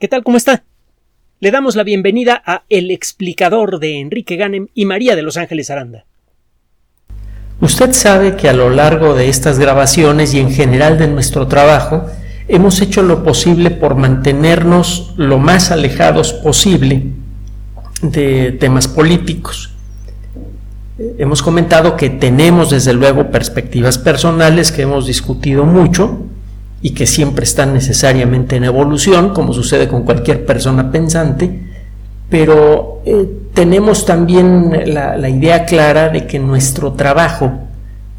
¿Qué 0.00 0.08
tal? 0.08 0.24
¿Cómo 0.24 0.36
está? 0.36 0.64
Le 1.38 1.52
damos 1.52 1.76
la 1.76 1.84
bienvenida 1.84 2.42
a 2.44 2.64
El 2.68 2.90
explicador 2.90 3.78
de 3.78 4.00
Enrique 4.00 4.34
Ganem 4.34 4.66
y 4.74 4.86
María 4.86 5.14
de 5.14 5.22
Los 5.22 5.36
Ángeles 5.36 5.70
Aranda. 5.70 6.04
Usted 7.60 7.92
sabe 7.92 8.34
que 8.34 8.48
a 8.48 8.52
lo 8.52 8.70
largo 8.70 9.14
de 9.14 9.28
estas 9.28 9.60
grabaciones 9.60 10.34
y 10.34 10.40
en 10.40 10.50
general 10.50 10.98
de 10.98 11.06
nuestro 11.06 11.46
trabajo 11.46 12.06
hemos 12.48 12.80
hecho 12.80 13.02
lo 13.02 13.22
posible 13.22 13.70
por 13.70 13.94
mantenernos 13.94 15.14
lo 15.16 15.38
más 15.38 15.70
alejados 15.70 16.32
posible 16.32 17.04
de 18.02 18.50
temas 18.50 18.88
políticos. 18.88 19.76
Hemos 21.18 21.40
comentado 21.40 21.96
que 21.96 22.10
tenemos 22.10 22.70
desde 22.70 22.94
luego 22.94 23.30
perspectivas 23.30 23.96
personales 23.96 24.72
que 24.72 24.82
hemos 24.82 25.06
discutido 25.06 25.64
mucho 25.64 26.23
y 26.84 26.90
que 26.90 27.06
siempre 27.06 27.44
están 27.44 27.72
necesariamente 27.72 28.56
en 28.56 28.64
evolución, 28.64 29.30
como 29.32 29.54
sucede 29.54 29.88
con 29.88 30.02
cualquier 30.02 30.44
persona 30.44 30.92
pensante, 30.92 31.60
pero 32.28 33.00
eh, 33.06 33.26
tenemos 33.54 34.04
también 34.04 34.92
la, 34.92 35.28
idea 35.30 35.64
clara 35.64 36.10
de 36.10 36.26
que 36.26 36.38
nuestro 36.38 36.92
trabajo 36.92 37.54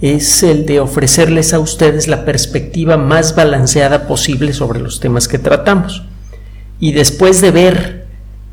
es 0.02 0.42
el 0.42 0.66
de 0.66 0.80
ofrecerles 0.80 1.54
a 1.54 1.60
ustedes 1.60 2.08
la 2.08 2.26
perspectiva 2.26 2.98
más 2.98 3.36
balanceada 3.36 4.08
posible 4.08 4.52
sobre 4.52 4.80
los 4.80 5.00
temas 5.00 5.28
que 5.28 5.38
tratamos. 5.38 6.04
Y 6.80 6.94
después 6.94 7.42
de 7.42 7.52
ver 7.52 8.06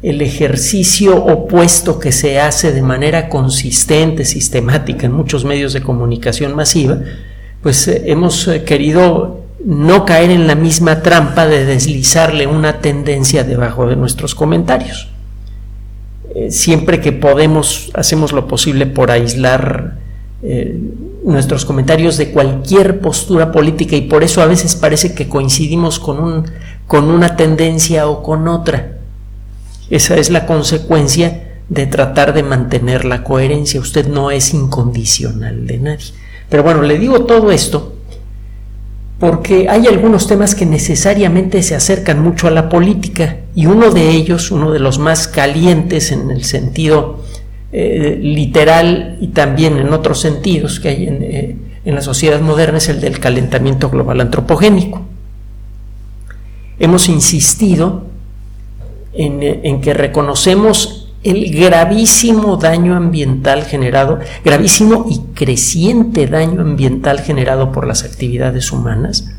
el 0.02 0.20
ejercicio 0.20 1.24
opuesto 1.24 1.98
que 1.98 2.12
se 2.12 2.38
hace 2.38 2.72
de 2.72 2.82
manera 2.82 3.30
consistente, 3.30 4.26
sistemática 4.26 5.06
en 5.06 5.12
muchos 5.12 5.46
medios 5.46 5.72
de 5.72 5.80
comunicación 5.80 6.54
masiva, 6.54 6.98
pues 7.62 7.88
eh, 7.88 8.02
hemos 8.08 8.46
eh, 8.46 8.64
querido 8.64 9.41
no 9.64 10.04
caer 10.04 10.30
en 10.30 10.46
la 10.46 10.54
misma 10.54 11.02
trampa 11.02 11.46
de 11.46 11.64
deslizarle 11.64 12.46
una 12.46 12.80
tendencia 12.80 13.44
debajo 13.44 13.86
de 13.86 13.96
nuestros 13.96 14.34
comentarios. 14.34 15.08
Eh, 16.34 16.50
siempre 16.50 17.00
que 17.00 17.12
podemos, 17.12 17.90
hacemos 17.94 18.32
lo 18.32 18.48
posible 18.48 18.86
por 18.86 19.10
aislar 19.10 19.98
eh, 20.42 20.80
nuestros 21.24 21.64
comentarios 21.64 22.16
de 22.16 22.30
cualquier 22.30 23.00
postura 23.00 23.52
política 23.52 23.94
y 23.94 24.02
por 24.02 24.24
eso 24.24 24.42
a 24.42 24.46
veces 24.46 24.74
parece 24.74 25.14
que 25.14 25.28
coincidimos 25.28 26.00
con, 26.00 26.18
un, 26.18 26.50
con 26.86 27.04
una 27.10 27.36
tendencia 27.36 28.08
o 28.08 28.22
con 28.22 28.48
otra. 28.48 28.98
Esa 29.90 30.16
es 30.16 30.30
la 30.30 30.46
consecuencia 30.46 31.60
de 31.68 31.86
tratar 31.86 32.34
de 32.34 32.42
mantener 32.42 33.04
la 33.04 33.22
coherencia. 33.22 33.80
Usted 33.80 34.08
no 34.08 34.30
es 34.30 34.52
incondicional 34.54 35.66
de 35.66 35.78
nadie. 35.78 36.06
Pero 36.48 36.62
bueno, 36.62 36.82
le 36.82 36.98
digo 36.98 37.24
todo 37.24 37.52
esto 37.52 37.91
porque 39.22 39.68
hay 39.68 39.86
algunos 39.86 40.26
temas 40.26 40.56
que 40.56 40.66
necesariamente 40.66 41.62
se 41.62 41.76
acercan 41.76 42.20
mucho 42.20 42.48
a 42.48 42.50
la 42.50 42.68
política 42.68 43.36
y 43.54 43.66
uno 43.66 43.92
de 43.92 44.10
ellos, 44.10 44.50
uno 44.50 44.72
de 44.72 44.80
los 44.80 44.98
más 44.98 45.28
calientes 45.28 46.10
en 46.10 46.32
el 46.32 46.42
sentido 46.42 47.20
eh, 47.70 48.18
literal 48.20 49.18
y 49.20 49.28
también 49.28 49.78
en 49.78 49.92
otros 49.92 50.18
sentidos 50.18 50.80
que 50.80 50.88
hay 50.88 51.06
en, 51.06 51.22
eh, 51.22 51.56
en 51.84 51.94
la 51.94 52.02
sociedad 52.02 52.40
moderna, 52.40 52.78
es 52.78 52.88
el 52.88 53.00
del 53.00 53.20
calentamiento 53.20 53.90
global 53.90 54.20
antropogénico. 54.20 55.02
Hemos 56.80 57.08
insistido 57.08 58.02
en, 59.12 59.40
eh, 59.44 59.60
en 59.62 59.80
que 59.82 59.94
reconocemos 59.94 61.01
el 61.22 61.54
gravísimo 61.54 62.56
daño 62.56 62.96
ambiental 62.96 63.64
generado, 63.64 64.18
gravísimo 64.44 65.06
y 65.08 65.20
creciente 65.34 66.26
daño 66.26 66.62
ambiental 66.62 67.20
generado 67.20 67.70
por 67.70 67.86
las 67.86 68.02
actividades 68.02 68.72
humanas, 68.72 69.30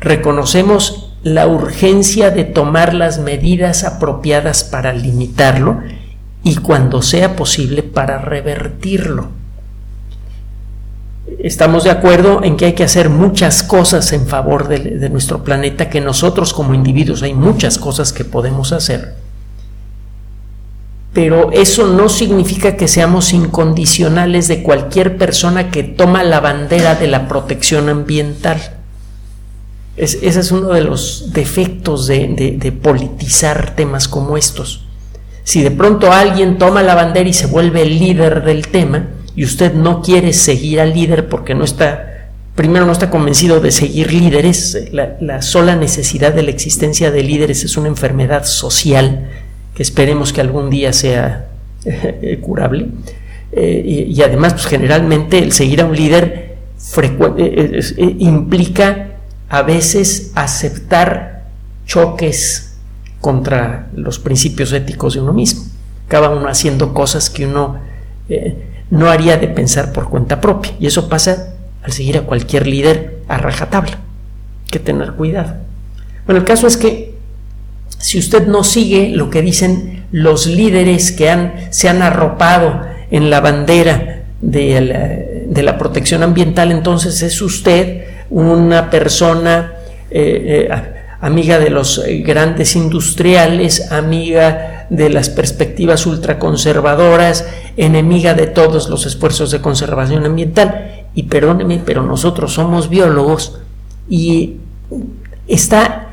reconocemos 0.00 1.14
la 1.22 1.46
urgencia 1.46 2.30
de 2.30 2.44
tomar 2.44 2.94
las 2.94 3.18
medidas 3.18 3.84
apropiadas 3.84 4.64
para 4.64 4.92
limitarlo 4.92 5.80
y 6.42 6.56
cuando 6.56 7.02
sea 7.02 7.36
posible 7.36 7.82
para 7.82 8.18
revertirlo. 8.18 9.28
Estamos 11.40 11.84
de 11.84 11.90
acuerdo 11.90 12.44
en 12.44 12.56
que 12.56 12.66
hay 12.66 12.72
que 12.74 12.84
hacer 12.84 13.10
muchas 13.10 13.62
cosas 13.62 14.12
en 14.12 14.26
favor 14.26 14.68
de, 14.68 14.78
de 14.78 15.10
nuestro 15.10 15.42
planeta, 15.42 15.90
que 15.90 16.00
nosotros 16.00 16.54
como 16.54 16.72
individuos 16.72 17.22
hay 17.22 17.34
muchas 17.34 17.78
cosas 17.78 18.12
que 18.12 18.24
podemos 18.24 18.72
hacer 18.72 19.25
pero 21.16 21.50
eso 21.50 21.86
no 21.86 22.10
significa 22.10 22.76
que 22.76 22.88
seamos 22.88 23.32
incondicionales 23.32 24.48
de 24.48 24.62
cualquier 24.62 25.16
persona 25.16 25.70
que 25.70 25.82
toma 25.82 26.22
la 26.22 26.40
bandera 26.40 26.94
de 26.94 27.06
la 27.06 27.26
protección 27.26 27.88
ambiental. 27.88 28.60
ese 29.96 30.28
es 30.28 30.52
uno 30.52 30.74
de 30.74 30.82
los 30.82 31.32
defectos 31.32 32.06
de, 32.06 32.70
politizar 32.82 33.74
temas 33.74 34.08
como 34.08 34.36
estos. 34.36 34.84
Si 35.42 35.62
de 35.62 35.70
pronto 35.70 36.12
alguien 36.12 36.58
toma 36.58 36.82
la 36.82 36.94
bandera 36.94 37.30
y 37.30 37.32
se 37.32 37.46
vuelve 37.46 37.80
el 37.80 37.98
líder 37.98 38.44
del 38.44 38.68
tema, 38.68 39.06
y 39.34 39.46
usted 39.46 39.72
no 39.72 40.02
quiere 40.02 40.34
seguir 40.34 40.82
al 40.82 40.92
líder 40.92 41.30
porque 41.30 41.54
no 41.54 41.64
está, 41.64 42.28
primero 42.54 42.84
no 42.84 42.92
está 42.92 43.08
convencido 43.08 43.60
de 43.60 43.72
seguir 43.72 44.12
líderes, 44.12 44.76
la 44.92 45.40
sola 45.40 45.76
necesidad 45.76 46.34
de 46.34 46.42
la 46.42 46.50
existencia 46.50 47.10
de 47.10 47.22
líderes 47.22 47.64
es 47.64 47.78
una 47.78 47.88
enfermedad 47.88 48.44
social 48.44 49.30
que 49.76 49.82
esperemos 49.82 50.32
que 50.32 50.40
algún 50.40 50.70
día 50.70 50.94
sea 50.94 51.48
eh, 51.84 52.40
curable. 52.42 52.88
Eh, 53.52 54.06
y, 54.08 54.22
además, 54.22 54.54
pues, 54.54 54.66
generalmente 54.66 55.38
el 55.38 55.52
seguir 55.52 55.82
a 55.82 55.84
un 55.84 55.94
líder 55.94 56.56
eh, 56.96 58.16
implica 58.18 59.08
a 59.50 59.62
veces 59.62 60.32
aceptar 60.34 61.44
choques 61.84 62.78
contra 63.20 63.88
los 63.94 64.18
principios 64.18 64.72
éticos 64.72 65.12
de 65.12 65.20
uno 65.20 65.34
mismo. 65.34 65.64
Acaba 66.06 66.30
uno 66.30 66.48
haciendo 66.48 66.94
cosas 66.94 67.28
que 67.28 67.46
uno 67.46 67.78
no 68.90 69.10
haría 69.10 69.36
de 69.36 69.48
pensar 69.48 69.92
por 69.92 70.08
cuenta 70.08 70.40
propia. 70.40 70.72
Y 70.80 70.86
eso 70.86 71.08
pasa 71.08 71.54
al 71.82 71.92
seguir 71.92 72.16
a 72.16 72.22
cualquier 72.22 72.66
líder 72.66 73.18
a 73.28 73.36
rajatabla. 73.36 73.92
Hay 73.92 74.70
que 74.70 74.78
tener 74.78 75.12
cuidado. 75.12 75.54
Bueno, 76.24 76.40
el 76.40 76.46
caso 76.46 76.66
es 76.66 76.76
que 76.78 77.05
si 77.98 78.18
usted 78.18 78.46
no 78.46 78.64
sigue 78.64 79.10
lo 79.10 79.30
que 79.30 79.42
dicen 79.42 80.04
los 80.12 80.46
líderes 80.46 81.12
que 81.12 81.30
han, 81.30 81.54
se 81.70 81.88
han 81.88 82.02
arropado 82.02 82.82
en 83.10 83.30
la 83.30 83.40
bandera 83.40 84.24
de 84.40 85.62
la, 85.62 85.78
protección 85.78 86.22
ambiental, 86.22 86.70
entonces 86.70 87.22
es 87.22 87.40
usted 87.40 88.04
una 88.30 88.90
persona 88.90 89.72
eh, 90.10 90.68
eh, 90.70 90.96
amiga 91.20 91.58
de 91.58 91.70
los 91.70 92.02
grandes 92.24 92.76
industriales, 92.76 93.90
amiga 93.90 94.86
de 94.90 95.10
las 95.10 95.30
perspectivas 95.30 96.06
ultraconservadoras, 96.06 97.46
enemiga 97.76 98.34
de 98.34 98.46
todos 98.46 98.88
los 98.88 99.06
esfuerzos 99.06 99.50
de 99.50 99.60
conservación 99.60 100.24
ambiental. 100.24 101.06
Y 101.14 101.24
perdóneme, 101.24 101.80
pero 101.84 102.02
nosotros 102.02 102.52
somos 102.52 102.88
biólogos 102.88 103.58
y 104.08 104.56
está 105.48 106.05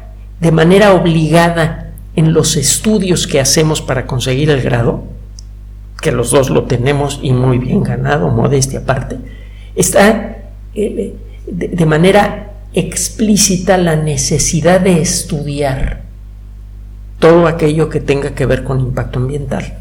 de 0.44 0.52
manera 0.52 0.94
obligada 0.94 1.92
en 2.18 2.34
los 2.34 2.58
estudios 2.58 3.28
que 3.28 3.40
hacemos 3.40 3.82
para 3.82 4.06
conseguir 4.06 4.50
el 4.50 4.62
grado, 4.62 5.06
que 6.02 6.12
los 6.12 6.32
dos 6.32 6.50
lo 6.50 6.66
tenemos 6.66 7.22
y 7.24 7.32
muy 7.32 7.60
bien 7.60 7.82
ganado, 7.82 8.28
modestia 8.28 8.80
aparte, 8.80 9.18
está 9.74 10.38
eh, 10.76 11.16
de, 11.48 11.86
manera 11.86 12.52
explícita 12.74 13.78
la 13.78 13.96
necesidad 13.96 14.82
de 14.82 15.02
estudiar 15.02 16.02
todo 17.20 17.48
aquello 17.48 17.88
que 17.88 18.02
tenga 18.02 18.36
que 18.36 18.46
ver 18.46 18.66
con 18.66 18.82
impacto 18.82 19.20
ambiental. 19.20 19.78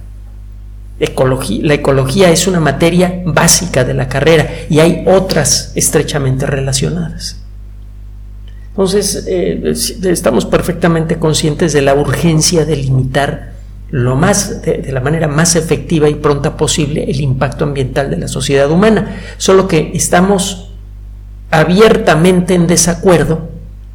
la 1.00 1.74
ecología 1.74 2.30
es 2.30 2.46
una 2.46 2.60
materia 2.60 3.20
básica 3.26 3.82
de 3.82 3.94
la 3.94 4.08
carrera 4.08 4.48
y 4.70 4.78
hay 4.78 5.02
otras 5.08 5.72
estrechamente 5.74 6.46
relacionadas. 6.46 7.41
Entonces, 8.72 9.27
eh, 9.28 9.75
estamos 10.05 10.47
perfectamente 10.47 11.19
conscientes 11.19 11.75
de 11.75 11.83
la 11.83 11.94
urgencia 11.94 12.65
de 12.65 12.77
limitar 12.77 13.53
lo 13.91 14.16
más, 14.16 14.63
de, 14.63 14.91
la 14.91 15.03
manera 15.03 15.28
más 15.28 15.57
efectiva 15.57 16.09
y 16.09 16.15
pronta 16.15 16.57
posible 16.57 17.04
el 17.04 17.21
impacto 17.21 17.65
ambiental 17.65 18.09
de 18.09 18.16
la 18.16 18.28
sociedad 18.28 18.71
humana. 18.71 19.21
Solo 19.36 19.69
que 19.69 19.91
estamos 19.92 20.72
abiertamente 21.51 22.54
en 22.54 22.66
desacuerdo 22.66 23.51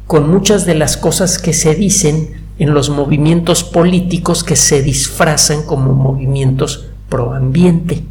con 0.06 0.30
muchas 0.30 0.64
de 0.64 0.76
las 0.76 0.96
cosas 0.96 1.38
que 1.38 1.52
se 1.52 1.74
dicen 1.74 2.46
en 2.60 2.72
los 2.72 2.88
movimientos 2.88 3.64
políticos 3.64 4.44
que 4.44 4.54
se 4.54 4.80
disfrazan 4.82 5.64
como 5.64 5.92
movimientos 5.92 6.86
pro 7.08 7.32
ambiente. 7.32 8.04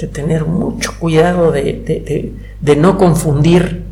De 0.00 0.08
tener 0.08 0.46
mucho 0.46 0.98
cuidado 0.98 1.52
de, 1.52 2.34
de 2.60 2.76
no 2.76 2.98
confundir 2.98 3.85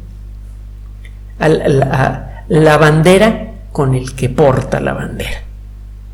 la, 1.48 2.76
bandera 2.78 3.52
con 3.72 3.94
el 3.94 4.14
que 4.14 4.28
porta 4.28 4.80
la 4.80 4.92
bandera. 4.92 5.42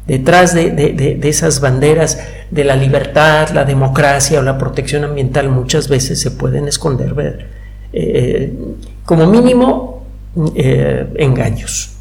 Detrás 0.06 0.54
de, 0.54 1.20
esas 1.22 1.60
banderas 1.60 2.20
de 2.50 2.64
la 2.64 2.76
libertad, 2.76 3.50
la 3.50 3.64
democracia 3.64 4.40
o 4.40 4.42
la 4.42 4.58
protección 4.58 5.04
ambiental 5.04 5.48
muchas 5.50 5.88
veces 5.88 6.20
se 6.20 6.32
pueden 6.32 6.66
esconder, 6.66 7.46
eh, 7.92 8.52
como 9.04 9.26
mínimo, 9.26 10.04
eh, 10.56 11.06
engaños. 11.16 11.96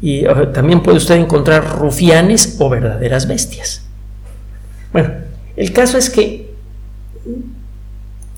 Y 0.00 0.24
también 0.54 0.82
puede 0.82 0.96
usted 0.96 1.16
encontrar 1.16 1.78
rufianes 1.78 2.56
o 2.58 2.70
verdaderas 2.70 3.28
bestias. 3.28 3.82
Bueno, 4.92 5.10
el 5.56 5.72
caso 5.72 5.98
es 5.98 6.08
que, 6.08 6.54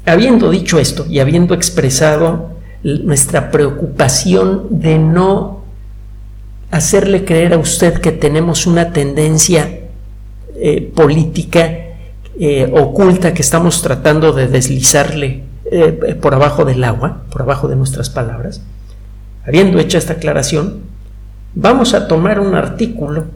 habiendo 0.05 0.51
dicho 0.51 0.81
esto 0.81 1.07
y 1.09 1.21
habiendo 1.21 1.55
expresado 1.55 2.57
nuestra 2.82 3.50
preocupación 3.50 4.67
de 4.70 4.99
no 4.99 5.62
hacerle 6.70 7.25
creer 7.25 7.52
a 7.52 7.58
usted 7.58 7.94
que 8.00 8.12
tenemos 8.12 8.67
una 8.67 8.93
tendencia 8.93 9.81
eh, 10.56 10.93
política 10.94 11.70
eh, 12.38 12.73
oculta 12.75 13.34
que 13.34 13.43
estamos 13.43 13.82
tratando 13.82 14.32
de 14.32 14.49
deslizarle 14.49 15.43
eh, 15.70 16.19
por 16.20 16.34
abajo 16.34 16.64
del 16.64 16.82
agua, 16.82 17.25
por 17.31 17.43
abajo 17.43 17.69
de 17.69 17.76
nuestras 17.76 18.11
palabras, 18.11 18.62
habiendo 19.46 19.79
hecho 19.79 19.99
esta 19.99 20.14
aclaración, 20.14 20.81
vamos 21.55 21.94
a 21.94 22.08
tomar 22.08 22.40
un 22.40 22.55
artículo 22.55 23.26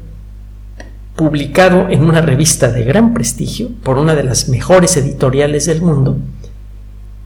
publicado 1.14 1.88
en 1.88 2.04
una 2.04 2.20
revista 2.20 2.70
de 2.70 2.84
gran 2.84 3.14
prestigio 3.14 3.70
por 3.82 3.98
una 3.98 4.14
de 4.14 4.24
las 4.24 4.48
mejores 4.48 4.96
editoriales 4.96 5.66
del 5.66 5.82
mundo, 5.82 6.16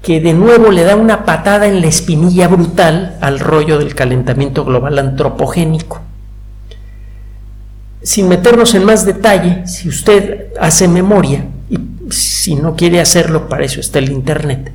que 0.03 0.21
de 0.21 0.33
nuevo 0.33 0.71
le 0.71 0.85
da 0.85 0.97
una 0.97 1.25
patada 1.25 1.67
en 1.67 1.81
la 1.81 1.87
espinilla 1.87 2.49
brutal 2.49 3.19
al 3.21 3.39
rollo 3.39 3.79
del 3.79 3.95
calentamiento 3.95 4.65
global 4.65 4.99
antropogénico. 4.99 6.01
Sin 8.03 8.29
meternos 8.29 8.75
en 8.75 8.85
más 8.85 9.05
detalle, 9.05 9.67
si 9.67 9.89
usted 9.89 10.55
hace 10.59 10.89
memoria, 10.89 11.47
y 11.69 11.79
si 12.11 12.55
no 12.55 12.77
quiere 12.77 13.01
hacerlo, 13.01 13.49
para 13.49 13.65
eso 13.65 13.81
está 13.81 13.99
el 13.99 14.11
Internet, 14.11 14.73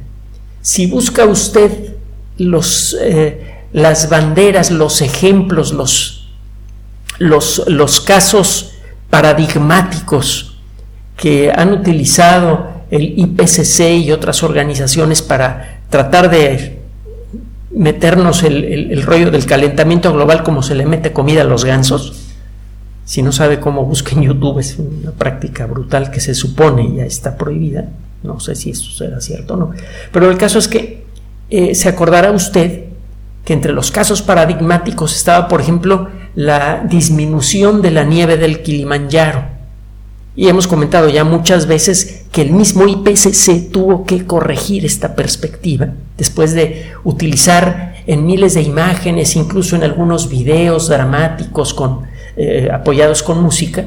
si 0.62 0.86
busca 0.86 1.26
usted 1.26 1.96
los, 2.38 2.96
eh, 3.02 3.64
las 3.74 4.10
banderas, 4.10 4.70
los 4.70 5.02
ejemplos, 5.02 5.72
los, 5.74 6.30
los, 7.18 7.64
los 7.68 8.00
casos 8.00 8.76
paradigmáticos 9.10 10.60
que 11.18 11.52
han 11.56 11.72
utilizado 11.72 12.75
el 12.92 13.18
IPCC 13.18 14.06
y 14.06 14.12
otras 14.12 14.44
organizaciones 14.44 15.22
para 15.22 15.80
tratar 15.90 16.30
de 16.30 16.80
meternos 17.72 18.44
el, 18.44 19.04
rollo 19.04 19.32
del 19.32 19.46
calentamiento 19.46 20.14
global 20.14 20.44
como 20.44 20.64
se 20.64 20.76
le 20.76 20.86
mete 20.86 21.12
comida 21.12 21.42
a 21.42 21.46
los 21.46 21.66
gansos. 21.66 22.22
Si 23.04 23.22
no 23.22 23.32
sabe 23.32 23.60
cómo 23.60 23.86
busca 23.86 24.16
en 24.16 24.24
YouTube, 24.24 24.60
es 24.60 24.78
una 24.80 25.12
práctica 25.12 25.66
brutal 25.66 26.10
que 26.10 26.20
se 26.20 26.34
supone 26.34 26.96
ya 26.96 27.06
está 27.06 27.38
prohibida. 27.38 27.90
No 28.24 28.40
sé 28.40 28.56
si 28.56 28.72
eso 28.72 28.90
será 28.92 29.22
cierto 29.22 29.54
o 29.54 29.58
no. 29.58 29.72
Pero 30.12 30.32
el 30.32 30.38
caso 30.38 30.58
es 30.58 30.68
que 30.68 31.06
eh, 31.50 31.76
se 31.76 31.90
acordará 31.90 32.32
usted 32.32 32.86
que 33.44 33.54
entre 33.54 33.74
los 33.74 33.92
casos 33.92 34.24
paradigmáticos 34.24 35.16
estaba, 35.16 35.48
por 35.48 35.62
ejemplo, 35.62 36.10
la 36.34 36.84
disminución 36.90 37.84
de 37.84 37.92
la 37.92 38.04
nieve 38.04 38.38
del 38.38 38.64
Kilimanjaro 38.64 39.55
y 40.36 40.48
hemos 40.50 40.68
comentado 40.68 41.10
ya 41.10 41.24
muchas 41.24 41.66
veces 41.66 42.26
que 42.32 42.42
el 42.42 42.52
mismo 42.52 42.88
IPCC 42.88 43.72
tuvo 43.72 44.06
que 44.06 44.26
corregir 44.26 44.86
esta 44.86 45.16
perspectiva 45.16 45.90
después 46.18 46.54
de 46.54 46.92
utilizar 47.04 47.96
en 48.06 48.26
miles 48.26 48.54
de 48.54 48.62
imágenes, 48.62 49.36
incluso 49.36 49.76
en 49.76 49.84
algunos 49.84 50.30
videos 50.30 50.90
dramáticos 50.90 51.74
con, 51.74 52.02
eh, 52.36 52.70
apoyados 52.72 53.24
con 53.24 53.42
música, 53.42 53.86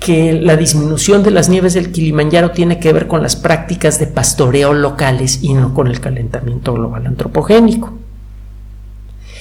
que 0.00 0.34
la 0.34 0.56
disminución 0.56 1.22
de 1.22 1.30
las 1.30 1.48
nieves 1.48 1.74
del 1.74 1.90
Kilimanjaro 1.92 2.50
tiene 2.50 2.78
que 2.78 2.92
ver 2.92 3.06
con 3.06 3.22
las 3.22 3.36
prácticas 3.36 3.98
de 3.98 4.06
pastoreo 4.06 4.74
locales 4.74 5.38
y 5.42 5.54
no 5.54 5.72
con 5.72 5.86
el 5.86 6.00
calentamiento 6.00 6.74
global 6.74 7.06
antropogénico. 7.06 7.94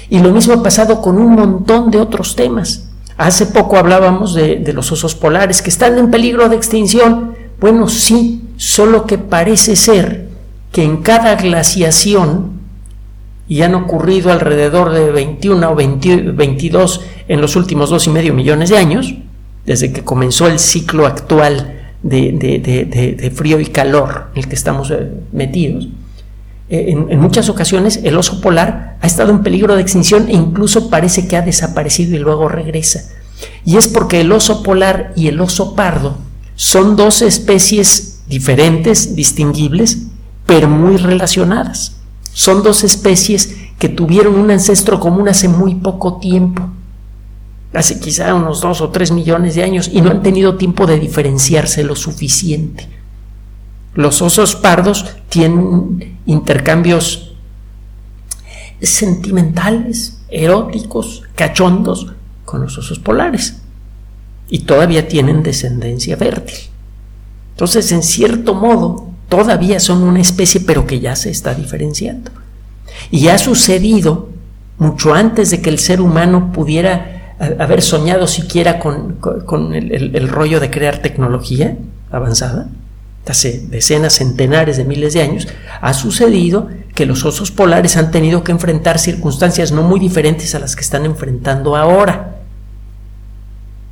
Y 0.10 0.20
lo 0.20 0.32
mismo 0.32 0.54
ha 0.54 0.64
pasado 0.64 1.02
con 1.02 1.18
un 1.18 1.34
montón 1.34 1.92
de 1.92 2.00
otros 2.00 2.36
temas. 2.36 2.90
Hace 3.18 3.46
poco 3.46 3.78
hablábamos 3.78 4.34
de, 4.34 4.74
los 4.74 4.92
osos 4.92 5.16
polares 5.16 5.62
que 5.62 5.70
están 5.70 5.98
en 5.98 6.10
peligro 6.10 6.50
de 6.50 6.56
extinción. 6.56 7.36
Bueno, 7.60 7.88
sí, 7.88 8.42
solo 8.58 9.06
que 9.06 9.18
parece 9.18 9.76
ser 9.76 10.30
que 10.72 10.84
en 10.84 10.98
cada 10.98 11.36
glaciación, 11.36 12.62
y 13.48 13.62
han 13.62 13.76
ocurrido 13.76 14.32
alrededor 14.32 14.92
de 14.92 15.12
21 15.12 15.72
o 15.72 15.76
22 15.76 17.02
en 17.28 17.42
los 17.42 17.56
últimos 17.56 17.90
dos 17.90 18.08
y 18.08 18.10
medio 18.10 18.34
millones 18.34 18.70
de 18.70 18.78
años, 18.78 19.14
desde 19.66 19.94
que 19.94 20.04
comenzó 20.04 20.48
el 20.48 20.60
ciclo 20.60 21.06
actual 21.06 21.80
de, 22.02 23.32
frío 23.36 23.60
y 23.60 23.66
calor 23.68 24.28
en 24.34 24.44
el 24.44 24.50
que 24.50 24.56
estamos 24.56 24.92
eh, 24.92 25.10
metidos, 25.32 25.88
eh, 26.74 26.90
en, 26.90 27.20
muchas 27.20 27.50
ocasiones 27.50 28.00
el 28.04 28.18
oso 28.18 28.42
polar 28.42 28.98
ha 29.00 29.06
estado 29.06 29.30
en 29.30 29.44
peligro 29.44 29.76
de 29.76 29.84
extinción 29.84 30.28
e 30.28 30.34
incluso 30.34 30.90
parece 30.90 31.28
que 31.28 31.38
ha 31.38 31.44
desaparecido 31.44 32.16
y 32.16 32.20
luego 32.20 32.50
regresa. 32.50 33.12
Y 33.64 33.78
es 33.78 33.88
porque 33.88 34.22
el 34.22 34.32
oso 34.32 34.64
polar 34.64 35.14
y 35.16 35.28
el 35.28 35.40
oso 35.40 35.76
pardo 35.76 36.18
son 36.56 36.96
dos 36.96 37.22
especies 37.22 38.22
diferentes, 38.28 39.16
distinguibles, 39.16 40.00
pero 40.48 40.68
muy 40.68 40.98
relacionadas. 40.98 41.98
Son 42.34 42.64
dos 42.64 42.84
especies 42.84 43.56
que 43.78 43.90
tuvieron 43.90 44.34
un 44.34 44.50
ancestro 44.50 45.00
común 45.00 45.30
hace 45.30 45.50
muy 45.50 45.76
poco 45.76 46.18
tiempo, 46.18 46.72
hace 47.72 48.00
quizá 48.00 48.34
unos 48.34 48.62
dos 48.62 48.82
o 48.82 48.90
tres 48.90 49.12
millones 49.12 49.54
de 49.54 49.62
años, 49.62 49.92
y 49.94 50.02
no 50.02 50.10
han 50.10 50.24
tenido 50.24 50.56
tiempo 50.56 50.88
de 50.88 51.00
diferenciarse 51.00 51.84
lo 51.84 51.96
suficiente. 51.96 53.03
Los 53.96 54.22
osos 54.22 54.56
pardos 54.56 55.06
tienen 55.30 56.18
intercambios 56.26 57.34
sentimentales, 58.82 60.20
eróticos, 60.30 61.24
cachondos 61.36 62.08
con 62.44 62.62
los 62.62 62.78
osos 62.78 63.00
polares 63.00 63.62
y 64.50 64.60
todavía 64.60 65.08
tienen 65.08 65.44
descendencia 65.44 66.18
fértil. 66.18 66.56
Entonces, 67.52 67.92
en 67.92 68.04
cierto 68.04 68.56
modo, 68.56 69.08
todavía 69.30 69.80
son 69.80 70.04
una 70.04 70.22
especie, 70.22 70.62
pero 70.62 70.88
que 70.88 71.00
ya 71.00 71.16
se 71.16 71.30
está 71.30 71.54
diferenciando. 71.54 72.32
Y 73.12 73.28
ha 73.28 73.38
sucedido 73.38 74.30
mucho 74.80 75.14
antes 75.14 75.52
de 75.52 75.62
que 75.62 75.70
el 75.70 75.80
ser 75.80 76.02
humano 76.02 76.52
pudiera 76.52 77.36
haber 77.60 77.82
soñado 77.82 78.28
siquiera 78.28 78.80
con, 78.80 79.74
el 79.74 80.30
rollo 80.30 80.60
de 80.60 80.72
crear 80.72 81.00
tecnología 81.00 81.78
avanzada 82.12 82.70
hace 83.28 83.66
decenas, 83.70 84.14
centenares 84.16 84.78
de 84.78 84.86
miles 84.86 85.14
de 85.14 85.22
años, 85.22 85.48
ha 85.82 85.94
sucedido 85.94 86.70
que 86.96 87.06
los 87.06 87.26
osos 87.26 87.52
polares 87.52 87.98
han 87.98 88.12
tenido 88.12 88.44
que 88.44 88.52
enfrentar 88.52 89.00
circunstancias 89.00 89.72
no 89.72 89.82
muy 89.84 90.00
diferentes 90.00 90.54
a 90.56 90.60
las 90.60 90.76
que 90.76 90.82
están 90.82 91.06
enfrentando 91.06 91.76
ahora. 91.76 92.38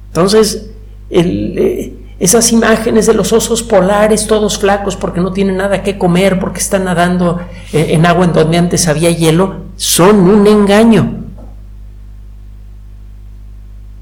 Entonces, 0.07 0.71
eh, 1.09 1.93
esas 2.19 2.51
imágenes 2.51 3.07
de 3.07 3.13
los 3.13 3.33
osos 3.33 3.63
polares, 3.63 4.27
todos 4.27 4.59
flacos 4.59 4.95
porque 4.95 5.21
no 5.21 5.33
tienen 5.33 5.57
nada 5.57 5.81
que 5.81 5.97
comer, 5.97 6.39
porque 6.39 6.59
están 6.59 6.83
nadando 6.83 7.41
eh, 7.73 7.87
en 7.89 8.05
agua 8.05 8.25
en 8.25 8.33
donde 8.33 8.57
antes 8.57 8.87
había 8.87 9.09
hielo, 9.09 9.61
son 9.75 10.29
un 10.29 10.45
engaño. 10.45 11.21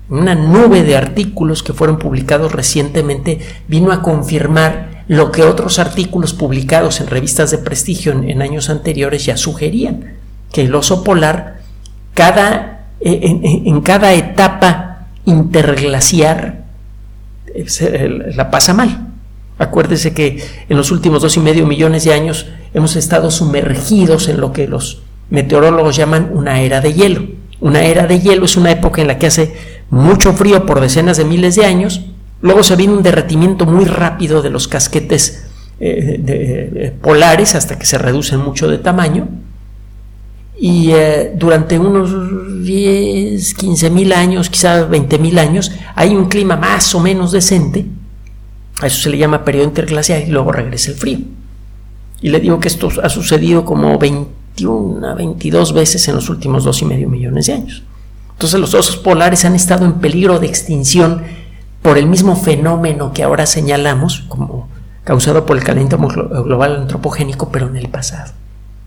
Una 0.09 0.33
nube 0.33 0.83
de 0.83 0.97
artículos 0.97 1.61
que 1.61 1.71
fueron 1.71 1.99
publicados 1.99 2.51
recientemente 2.51 3.39
vino 3.67 3.91
a 3.91 4.01
confirmar 4.01 4.98
lo 5.09 5.31
que 5.31 5.41
otros 5.41 5.79
artículos 5.79 6.33
publicados 6.33 7.01
en 7.01 7.07
revistas 7.07 7.49
de 7.49 7.57
prestigio 7.57 8.11
en, 8.11 8.41
años 8.43 8.69
anteriores 8.69 9.25
ya 9.25 9.37
sugerían, 9.37 10.13
que 10.53 10.61
el 10.61 10.75
oso 10.75 11.03
polar 11.03 11.61
cada, 12.13 12.85
eh, 13.01 13.19
en, 13.65 13.81
cada 13.81 14.13
etapa 14.13 15.07
interglaciar 15.25 16.63
eh, 17.55 18.31
la 18.35 18.51
pasa 18.51 18.75
mal. 18.75 19.07
Acuérdese 19.57 20.13
que 20.13 20.43
en 20.69 20.77
los 20.77 20.91
últimos 20.91 21.23
dos 21.23 21.35
y 21.37 21.39
medio 21.39 21.65
millones 21.65 22.03
de 22.03 22.13
años 22.13 22.45
hemos 22.75 22.95
estado 22.95 23.31
sumergidos 23.31 24.27
en 24.27 24.39
lo 24.39 24.53
que 24.53 24.67
los 24.67 25.01
meteorólogos 25.31 25.95
llaman 25.95 26.29
una 26.35 26.61
era 26.61 26.81
de 26.81 26.93
hielo. 26.93 27.23
Una 27.61 27.81
era 27.81 28.05
de 28.05 28.19
hielo 28.19 28.45
es 28.45 28.57
una 28.57 28.69
época 28.69 29.01
en 29.01 29.07
la 29.07 29.17
que 29.17 29.25
hace 29.25 29.55
mucho 29.89 30.33
frío 30.33 30.67
por 30.67 30.79
decenas 30.79 31.17
de 31.17 31.25
miles 31.25 31.55
de 31.55 31.65
años 31.65 32.01
Luego 32.41 32.63
se 32.63 32.75
viene 32.75 32.93
un 32.93 33.03
derretimiento 33.03 33.65
muy 33.65 33.85
rápido 33.85 34.41
de 34.41 34.49
los 34.49 34.67
casquetes 34.67 35.45
eh, 35.79 36.21
eh, 36.27 36.93
polares 37.01 37.55
hasta 37.55 37.77
que 37.77 37.85
se 37.85 37.97
reducen 37.97 38.39
mucho 38.39 38.67
de 38.67 38.77
tamaño. 38.77 39.27
Y 40.57 40.91
eh, 40.91 41.33
durante 41.35 41.79
unos 41.79 42.63
10, 42.63 43.53
15 43.53 43.89
mil 43.89 44.11
años, 44.11 44.49
quizá 44.49 44.83
20 44.85 45.17
mil 45.19 45.39
años, 45.39 45.71
hay 45.95 46.15
un 46.15 46.27
clima 46.27 46.57
más 46.57 46.93
o 46.95 46.99
menos 46.99 47.31
decente. 47.31 47.85
A 48.81 48.87
eso 48.87 49.01
se 49.01 49.09
le 49.09 49.17
llama 49.17 49.43
periodo 49.43 49.65
interglacial 49.65 50.23
y 50.25 50.31
luego 50.31 50.51
regresa 50.51 50.91
el 50.91 50.97
frío. 50.97 51.19
Y 52.21 52.29
le 52.29 52.39
digo 52.39 52.59
que 52.59 52.67
esto 52.67 52.89
ha 53.01 53.09
sucedido 53.09 53.63
como 53.63 53.97
21 53.97 55.07
a 55.07 55.13
22 55.13 55.73
veces 55.73 56.05
en 56.09 56.15
los 56.15 56.29
últimos 56.29 56.65
dos 56.65 56.81
y 56.81 56.85
medio 56.85 57.09
millones 57.09 57.47
de 57.47 57.53
años. 57.53 57.83
Entonces 58.33 58.59
los 58.59 58.73
osos 58.73 58.97
polares 58.97 59.45
han 59.45 59.55
estado 59.55 59.85
en 59.85 59.93
peligro 59.93 60.39
de 60.39 60.47
extinción 60.47 61.23
por 61.81 61.97
el 61.97 62.07
mismo 62.07 62.35
fenómeno 62.35 63.13
que 63.13 63.23
ahora 63.23 63.45
señalamos 63.45 64.25
como 64.27 64.67
causado 65.03 65.45
por 65.45 65.57
el 65.57 65.63
calentamiento 65.63 66.43
global 66.43 66.81
antropogénico, 66.81 67.49
pero 67.49 67.67
en 67.67 67.77
el 67.77 67.89
pasado. 67.89 68.31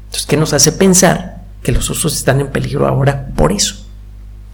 Entonces, 0.05 0.27
¿qué 0.27 0.37
nos 0.37 0.53
hace 0.53 0.73
pensar 0.73 1.43
que 1.63 1.73
los 1.73 1.91
osos 1.91 2.15
están 2.15 2.41
en 2.41 2.49
peligro 2.49 2.87
ahora 2.87 3.29
por 3.35 3.51
eso? 3.51 3.87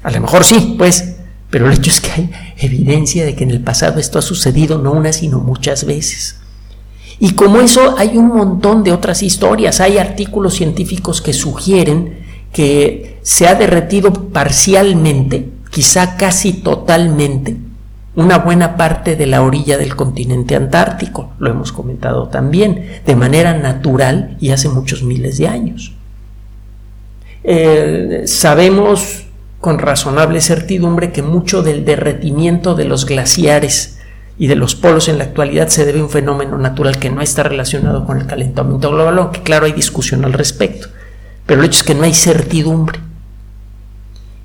A 0.03 0.11
lo 0.11 0.21
mejor 0.21 0.45
sí, 0.45 0.77
pues, 0.79 1.17
pero 1.51 1.67
el 1.67 1.73
hecho 1.73 1.91
es 1.91 2.01
que 2.01 2.11
hay 2.13 2.31
evidencia 2.59 3.25
de 3.25 3.35
que 3.35 3.45
en 3.45 3.51
el 3.51 3.61
pasado 3.61 3.99
esto 3.99 4.19
ha 4.19 4.23
sucedido 4.23 4.79
no 4.79 4.93
una, 4.93 5.13
sino 5.13 5.41
muchas 5.41 5.85
veces. 5.85 6.39
Y 7.19 7.33
como 7.33 7.61
eso 7.61 7.97
hay 7.99 8.17
un 8.17 8.29
montón 8.29 8.85
de 8.85 8.93
otras 8.93 9.23
historias, 9.23 9.81
hay 9.81 9.99
artículos 9.99 10.55
científicos 10.55 11.21
que 11.21 11.33
sugieren 11.33 12.27
que 12.53 13.19
se 13.23 13.49
ha 13.49 13.55
derretido 13.55 14.31
parcialmente, 14.31 15.51
quizá 15.71 16.17
casi 16.17 16.53
totalmente, 16.53 17.57
una 18.19 18.39
buena 18.39 18.77
parte 18.77 19.15
de 19.15 19.27
la 19.27 19.43
orilla 19.43 19.79
del 19.79 19.95
continente 19.95 20.57
antártico, 20.57 21.35
lo 21.39 21.51
hemos 21.51 21.71
comentado 21.71 22.27
también, 22.27 23.01
de 23.07 23.15
manera 23.15 23.57
natural 23.57 24.37
y 24.41 24.51
hace 24.51 24.69
muchos 24.69 25.05
miles 25.05 25.39
de 25.39 25.47
años. 25.47 25.93
Eh, 27.45 28.25
sabemos 28.27 29.27
con 29.61 29.79
razonable 29.79 30.41
certidumbre 30.41 31.13
que 31.13 31.23
mucho 31.23 31.63
del 31.63 31.85
derretimiento 31.85 32.75
de 32.75 32.87
los 32.87 33.07
glaciares 33.07 34.01
y 34.37 34.49
de 34.49 34.57
los 34.57 34.75
polos 34.75 35.09
en 35.09 35.19
la 35.19 35.25
actualidad 35.25 35.69
se 35.69 35.85
debe 35.85 36.01
a 36.01 36.03
un 36.03 36.11
fenómeno 36.11 36.59
natural 36.59 36.99
que 36.99 37.11
no 37.11 37.21
está 37.23 37.45
relacionado 37.45 38.05
con 38.05 38.19
el 38.19 38.27
calentamiento 38.27 38.91
global, 38.91 39.17
aunque 39.19 39.45
claro 39.45 39.67
hay 39.67 39.73
discusión 39.73 40.25
al 40.25 40.33
respecto. 40.33 40.89
Pero 41.47 41.61
el 41.61 41.69
hecho 41.69 41.79
es 41.79 41.85
que 41.85 41.95
no 41.95 42.03
hay 42.03 42.15
certidumbre. 42.15 42.99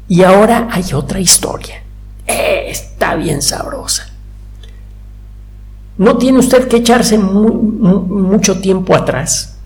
Y 0.08 0.22
ahora 0.22 0.68
hay 0.70 0.94
otra 0.94 1.20
historia. 1.20 1.83
Está 2.26 3.16
bien 3.16 3.42
sabrosa. 3.42 4.08
No 5.98 6.18
tiene 6.18 6.40
usted 6.40 6.68
que 6.68 6.78
echarse 6.78 7.18
mucho 7.18 8.60
tiempo 8.60 8.96
atrás 8.96 9.58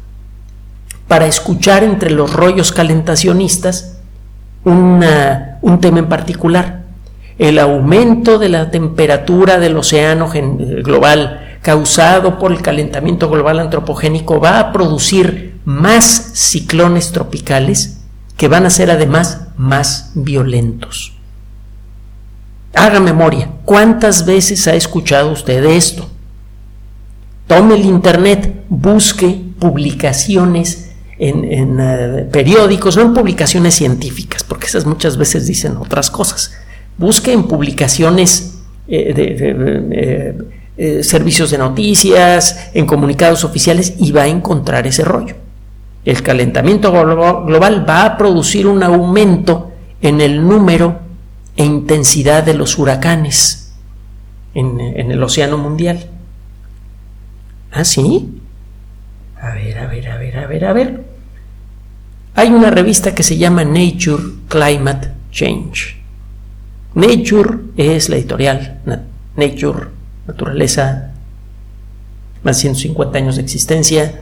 para 1.08 1.26
escuchar 1.26 1.84
entre 1.84 2.10
los 2.10 2.34
rollos 2.34 2.72
calentacionistas 2.72 3.98
un 4.64 5.80
tema 5.80 6.00
en 6.00 6.10
particular. 6.10 6.84
El 7.38 7.60
aumento 7.60 8.40
de 8.40 8.50
la 8.50 8.72
temperatura 8.72 9.60
del 9.60 9.78
océano 9.78 10.30
global 10.30 11.60
causado 11.62 12.40
por 12.40 12.52
el 12.52 12.62
calentamiento 12.62 13.30
global 13.30 13.60
antropogénico 13.60 14.40
va 14.40 14.60
a 14.60 14.72
producir 14.74 15.60
más 15.64 16.32
ciclones 16.34 17.12
tropicales 17.12 18.00
que 18.36 18.48
van 18.48 18.66
a 18.66 18.70
ser 18.70 18.92
además 18.92 19.48
más 19.58 20.12
violentos. 20.16 21.17
Haga 22.78 23.00
memoria, 23.00 23.50
¿cuántas 23.66 24.24
veces 24.24 24.68
ha 24.68 24.76
escuchado 24.76 25.32
usted 25.32 25.66
esto? 25.66 26.08
Tome 27.48 27.74
el 27.74 27.84
Internet, 27.84 28.66
busque 28.70 29.42
publicaciones 29.58 30.92
en, 31.18 31.80
eh, 31.80 32.28
periódicos, 32.32 32.96
no 32.96 33.02
en 33.02 33.16
publicaciones 33.16 33.74
científicas, 33.74 34.44
porque 34.44 34.68
esas 34.68 34.86
muchas 34.86 35.18
veces 35.18 35.48
dicen 35.48 35.76
otras 35.78 36.12
cosas. 36.12 36.54
Busque 37.00 37.32
en 37.32 37.48
publicaciones 37.48 38.60
eh, 38.88 39.12
de, 39.12 40.36
eh, 40.78 41.04
servicios 41.04 41.50
de 41.50 41.58
noticias, 41.58 42.70
en 42.76 42.86
comunicados 42.86 43.44
oficiales 43.44 43.96
y 43.98 44.12
va 44.12 44.22
a 44.24 44.28
encontrar 44.28 44.86
ese 44.86 45.04
rollo. 45.04 45.34
El 46.06 46.22
calentamiento 46.22 46.92
global 46.92 47.90
va 47.90 48.06
a 48.06 48.18
producir 48.20 48.68
un 48.68 48.84
aumento 48.84 49.72
en 50.00 50.22
el 50.22 50.48
número 50.48 51.07
e 51.58 51.66
intensidad 51.66 52.44
de 52.44 52.54
los 52.54 52.78
huracanes 52.78 53.74
en, 54.54 54.80
en 54.80 55.12
el 55.12 55.22
océano 55.22 55.58
mundial. 55.58 56.08
¿Ah, 57.72 57.84
sí? 57.84 58.40
A 59.42 59.54
ver, 59.54 59.78
a 59.78 59.88
ver, 59.88 60.10
a 60.10 60.18
ver, 60.18 60.38
a 60.38 60.48
ver, 60.48 60.66
a 60.66 60.74
ver. 60.74 61.04
Hay 62.36 62.50
una 62.50 62.70
revista 62.70 63.14
que 63.16 63.24
se 63.24 63.38
llama 63.38 63.64
Nature 63.66 64.24
Climate 64.48 65.10
Change. 65.32 65.98
Nature 66.94 67.58
es 67.78 68.10
la 68.10 68.16
editorial, 68.16 68.80
Nature, 69.36 69.88
naturaleza, 70.28 71.12
más 72.44 72.58
de 72.58 72.62
150 72.62 73.18
años 73.18 73.36
de 73.36 73.42
existencia, 73.44 74.22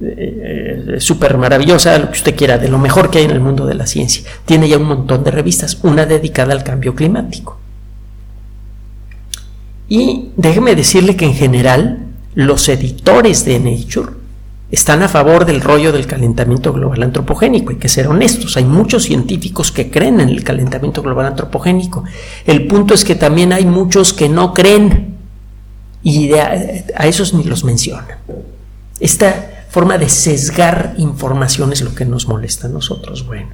eh, 0.00 0.96
súper 0.98 1.38
maravillosa, 1.38 1.98
lo 1.98 2.10
que 2.10 2.18
usted 2.18 2.36
quiera, 2.36 2.58
de 2.58 2.68
lo 2.68 2.78
mejor 2.78 3.10
que 3.10 3.18
hay 3.18 3.24
en 3.24 3.30
el 3.30 3.40
mundo 3.40 3.66
de 3.66 3.74
la 3.74 3.86
ciencia. 3.86 4.24
Tiene 4.44 4.68
ya 4.68 4.78
un 4.78 4.84
montón 4.84 5.24
de 5.24 5.30
revistas, 5.30 5.78
una 5.82 6.06
dedicada 6.06 6.52
al 6.52 6.64
cambio 6.64 6.94
climático. 6.94 7.58
Y 9.88 10.30
déjeme 10.36 10.74
decirle 10.74 11.16
que 11.16 11.26
en 11.26 11.34
general 11.34 12.06
los 12.34 12.68
editores 12.68 13.44
de 13.44 13.60
Nature 13.60 14.10
están 14.70 15.02
a 15.02 15.08
favor 15.08 15.44
del 15.44 15.60
rollo 15.60 15.92
del 15.92 16.06
calentamiento 16.06 16.72
global 16.72 17.02
antropogénico. 17.04 17.70
Hay 17.70 17.76
que 17.76 17.88
ser 17.88 18.08
honestos. 18.08 18.56
Hay 18.56 18.64
muchos 18.64 19.04
científicos 19.04 19.70
que 19.70 19.90
creen 19.90 20.20
en 20.20 20.28
el 20.28 20.42
calentamiento 20.42 21.02
global 21.02 21.26
antropogénico. 21.26 22.04
El 22.44 22.66
punto 22.66 22.94
es 22.94 23.04
que 23.04 23.14
también 23.14 23.52
hay 23.52 23.64
muchos 23.64 24.12
que 24.12 24.28
no 24.28 24.52
creen 24.52 25.14
y 26.02 26.32
a, 26.34 26.54
esos 27.04 27.32
ni 27.32 27.44
los 27.44 27.64
mencionan. 27.64 28.18
Esta 29.00 29.55
forma 29.76 29.98
de 29.98 30.08
sesgar 30.08 30.94
información 30.96 31.70
es 31.70 31.82
lo 31.82 31.94
que 31.94 32.06
nos 32.06 32.28
molesta 32.28 32.66
a 32.66 32.70
nosotros. 32.70 33.26
Bueno, 33.26 33.48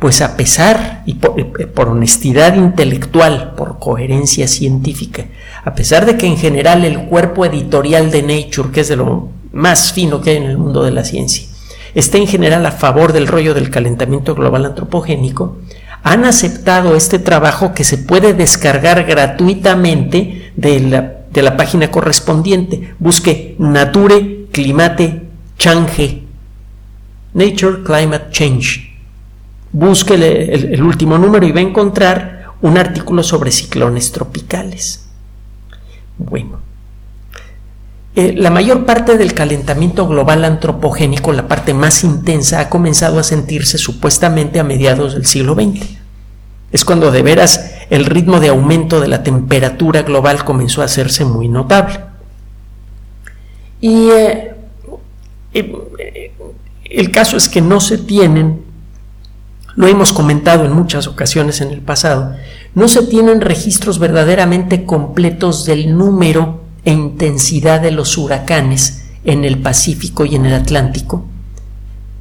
pues 0.00 0.20
a 0.20 0.36
pesar, 0.36 1.04
y 1.06 1.14
por, 1.14 1.70
por, 1.70 1.90
honestidad 1.90 2.56
intelectual, 2.56 3.54
por 3.54 3.78
coherencia 3.78 4.48
científica, 4.48 5.26
a 5.64 5.76
pesar 5.76 6.06
de 6.06 6.16
que 6.16 6.26
en 6.26 6.38
general 6.38 6.84
el 6.84 7.04
cuerpo 7.04 7.44
editorial 7.44 8.10
de 8.10 8.22
Nature, 8.24 8.72
que 8.72 8.80
es 8.80 8.88
de 8.88 8.96
lo 8.96 9.28
más 9.52 9.92
fino 9.92 10.20
que 10.20 10.30
hay 10.30 10.38
en 10.38 10.50
el 10.50 10.58
mundo 10.58 10.82
de 10.82 10.90
la 10.90 11.04
ciencia, 11.04 11.46
está 11.94 12.18
en 12.18 12.26
general 12.26 12.66
a 12.66 12.72
favor 12.72 13.12
del 13.12 13.28
rollo 13.28 13.54
del 13.54 13.70
calentamiento 13.70 14.34
global 14.34 14.64
antropogénico, 14.64 15.58
han 16.02 16.24
aceptado 16.24 16.96
este 16.96 17.20
trabajo 17.20 17.74
que 17.74 17.84
se 17.84 17.98
puede 17.98 18.34
descargar 18.34 19.04
gratuitamente 19.04 20.50
de 20.56 20.80
la, 20.80 21.14
de 21.32 21.42
la 21.42 21.56
página 21.56 21.92
correspondiente. 21.92 22.92
Busque 22.98 23.54
Nature 23.60 24.46
Climate 24.50 25.23
Change, 25.58 26.22
Nature 27.32 27.82
Climate 27.82 28.30
Change. 28.30 28.92
Busque 29.72 30.14
el 30.14 30.82
último 30.82 31.18
número 31.18 31.46
y 31.46 31.52
va 31.52 31.58
a 31.60 31.62
encontrar 31.62 32.52
un 32.62 32.78
artículo 32.78 33.22
sobre 33.22 33.50
ciclones 33.50 34.12
tropicales. 34.12 35.06
Bueno, 36.16 36.60
eh, 38.16 38.32
la 38.36 38.50
mayor 38.50 38.86
parte 38.86 39.18
del 39.18 39.34
calentamiento 39.34 40.06
global 40.06 40.44
antropogénico, 40.44 41.32
la 41.32 41.48
parte 41.48 41.74
más 41.74 42.04
intensa, 42.04 42.60
ha 42.60 42.70
comenzado 42.70 43.18
a 43.18 43.24
sentirse 43.24 43.76
supuestamente 43.76 44.60
a 44.60 44.64
mediados 44.64 45.14
del 45.14 45.26
siglo 45.26 45.54
XX. 45.54 45.84
Es 46.70 46.84
cuando 46.84 47.10
de 47.10 47.22
veras 47.22 47.72
el 47.90 48.04
ritmo 48.04 48.38
de 48.38 48.50
aumento 48.50 49.00
de 49.00 49.08
la 49.08 49.24
temperatura 49.24 50.02
global 50.02 50.44
comenzó 50.44 50.82
a 50.82 50.84
hacerse 50.84 51.24
muy 51.24 51.48
notable. 51.48 52.00
Y 53.80 54.10
eh, 54.10 54.53
el 55.54 57.10
caso 57.10 57.36
es 57.36 57.48
que 57.48 57.60
no 57.60 57.80
se 57.80 57.98
tienen, 57.98 58.62
lo 59.76 59.86
hemos 59.86 60.12
comentado 60.12 60.64
en 60.64 60.72
muchas 60.72 61.06
ocasiones 61.06 61.60
en 61.60 61.70
el 61.70 61.80
pasado, 61.80 62.34
no 62.74 62.88
se 62.88 63.02
tienen 63.04 63.40
registros 63.40 63.98
verdaderamente 63.98 64.84
completos 64.84 65.64
del 65.64 65.96
número 65.96 66.62
e 66.84 66.92
intensidad 66.92 67.80
de 67.80 67.90
los 67.90 68.18
huracanes 68.18 69.06
en 69.24 69.44
el 69.44 69.58
Pacífico 69.58 70.24
y 70.24 70.34
en 70.34 70.46
el 70.46 70.54
Atlántico, 70.54 71.24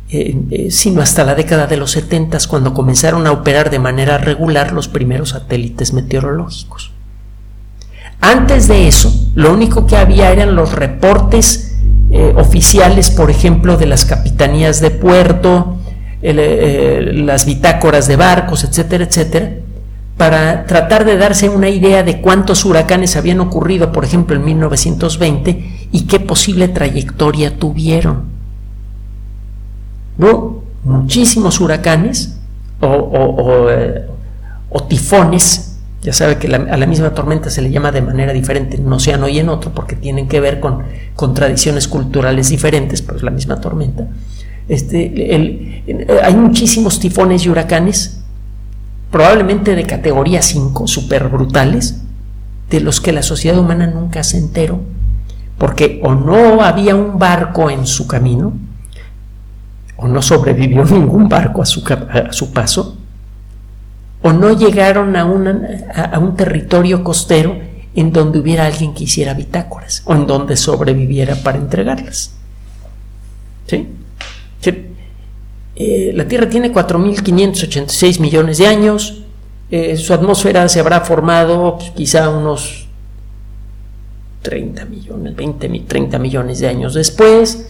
eh, 0.10 0.38
eh, 0.52 0.72
sino 0.72 1.02
hasta 1.02 1.24
la 1.24 1.36
década 1.36 1.68
de 1.68 1.78
los 1.78 1.92
70 1.92 2.38
cuando 2.48 2.74
comenzaron 2.74 3.28
a 3.28 3.32
operar 3.32 3.70
de 3.70 3.80
manera 3.80 4.18
regular 4.18 4.72
los 4.72 4.88
primeros 4.88 5.30
satélites 5.30 5.92
meteorológicos. 5.92 6.92
Antes 8.22 8.68
de 8.68 8.88
eso, 8.88 9.14
lo 9.36 9.52
único 9.52 9.86
que 9.86 9.98
había 9.98 10.32
eran 10.32 10.56
los 10.56 10.72
reportes 10.72 11.73
eh, 12.16 12.32
oficiales, 12.38 13.10
por 13.10 13.32
ejemplo, 13.32 13.76
de 13.76 13.88
las 13.88 14.06
capitanías 14.06 14.80
de 14.82 14.92
puerto, 14.92 15.78
las 16.22 17.46
bitácoras 17.46 18.08
de 18.08 18.16
barcos, 18.16 18.64
etcétera, 18.64 19.06
etcétera, 19.06 19.56
para 20.16 20.68
tratar 20.68 21.06
de 21.06 21.18
darse 21.18 21.50
una 21.50 21.70
idea 21.70 22.04
de 22.04 22.22
cuántos 22.22 22.66
huracanes 22.66 23.16
habían 23.16 23.40
ocurrido, 23.40 23.92
por 23.92 24.06
ejemplo, 24.06 24.36
en 24.36 24.46
1920 24.46 25.88
y 25.92 26.02
qué 26.02 26.20
posible 26.20 26.68
trayectoria 26.68 27.58
tuvieron. 27.58 28.26
¿No? 30.20 30.62
Muchísimos 30.84 31.60
huracanes 31.60 32.38
o, 32.80 33.68
eh, 33.72 34.06
tifones, 34.88 35.73
ya 36.04 36.12
sabe 36.12 36.38
que 36.38 36.54
a 36.54 36.78
la 36.78 36.86
misma 36.86 37.12
tormenta 37.12 37.50
se 37.50 37.62
le 37.62 37.72
llama 37.72 37.92
de 37.92 38.02
manera 38.02 38.34
diferente 38.34 38.76
en 38.76 38.86
un 38.86 38.94
océano 38.94 39.30
y 39.30 39.40
en 39.40 39.48
otro 39.48 39.72
porque 39.74 39.96
tienen 39.96 40.28
que 40.28 40.42
ver 40.42 40.60
con, 40.60 40.84
con 41.16 41.34
tradiciones 41.34 41.88
culturales 41.88 42.50
diferentes, 42.50 43.02
pero 43.02 43.18
es 43.18 43.24
la 43.24 43.32
misma 43.32 43.62
tormenta. 43.62 44.08
Este, 44.68 45.84
hay 46.22 46.36
muchísimos 46.36 47.00
tifones 47.00 47.46
y 47.46 47.50
huracanes 47.50 48.20
probablemente 49.12 49.76
de 49.76 49.86
categoría 49.86 50.42
5, 50.42 50.88
super 50.88 51.30
brutales, 51.30 52.02
de 52.70 52.82
los 52.82 53.00
que 53.00 53.14
la 53.14 53.22
sociedad 53.22 53.58
humana 53.58 53.88
nunca 53.88 54.24
se 54.24 54.38
enteró, 54.38 54.82
porque 55.58 56.02
o 56.04 56.16
no 56.16 56.64
había 56.64 56.96
un 56.96 57.18
barco 57.18 57.70
en 57.70 57.86
su 57.86 58.08
camino, 58.08 58.54
o 59.96 60.08
no 60.08 60.22
sobrevivió 60.22 60.84
ningún 60.92 61.30
barco 61.30 61.62
a 61.62 61.66
su, 61.66 61.84
a 61.88 62.34
su 62.34 62.52
paso, 62.52 62.98
o 64.24 64.34
no 64.34 64.58
llegaron 64.58 65.16
a, 65.16 65.22
a, 65.22 66.20
un 66.20 66.36
territorio 66.36 67.04
costero 67.04 67.56
en 67.96 68.12
donde 68.12 68.40
hubiera 68.40 68.66
alguien 68.66 68.94
que 68.94 69.04
hiciera 69.04 69.34
bitácoras 69.34 70.02
o 70.06 70.14
en 70.14 70.26
donde 70.26 70.58
sobreviviera 70.58 71.36
para 71.36 71.60
entregarlas. 71.60 72.34
¿Sí? 73.68 73.88
Eh, 75.76 76.12
la 76.14 76.28
Tierra 76.28 76.48
tiene 76.50 76.72
4.586 76.72 78.20
millones 78.20 78.60
de 78.60 78.68
años, 78.68 79.24
eh, 79.72 79.98
su 79.98 80.14
atmósfera 80.14 80.70
se 80.70 80.80
habrá 80.80 81.02
formado 81.02 81.78
pues, 81.78 81.92
quizá 81.92 82.30
unos 82.30 82.88
30 84.44 84.86
millones, 84.86 85.36
20, 85.36 85.80
30 85.88 86.20
millones 86.20 86.60
de 86.60 86.68
años 86.68 86.94
después. 86.94 87.70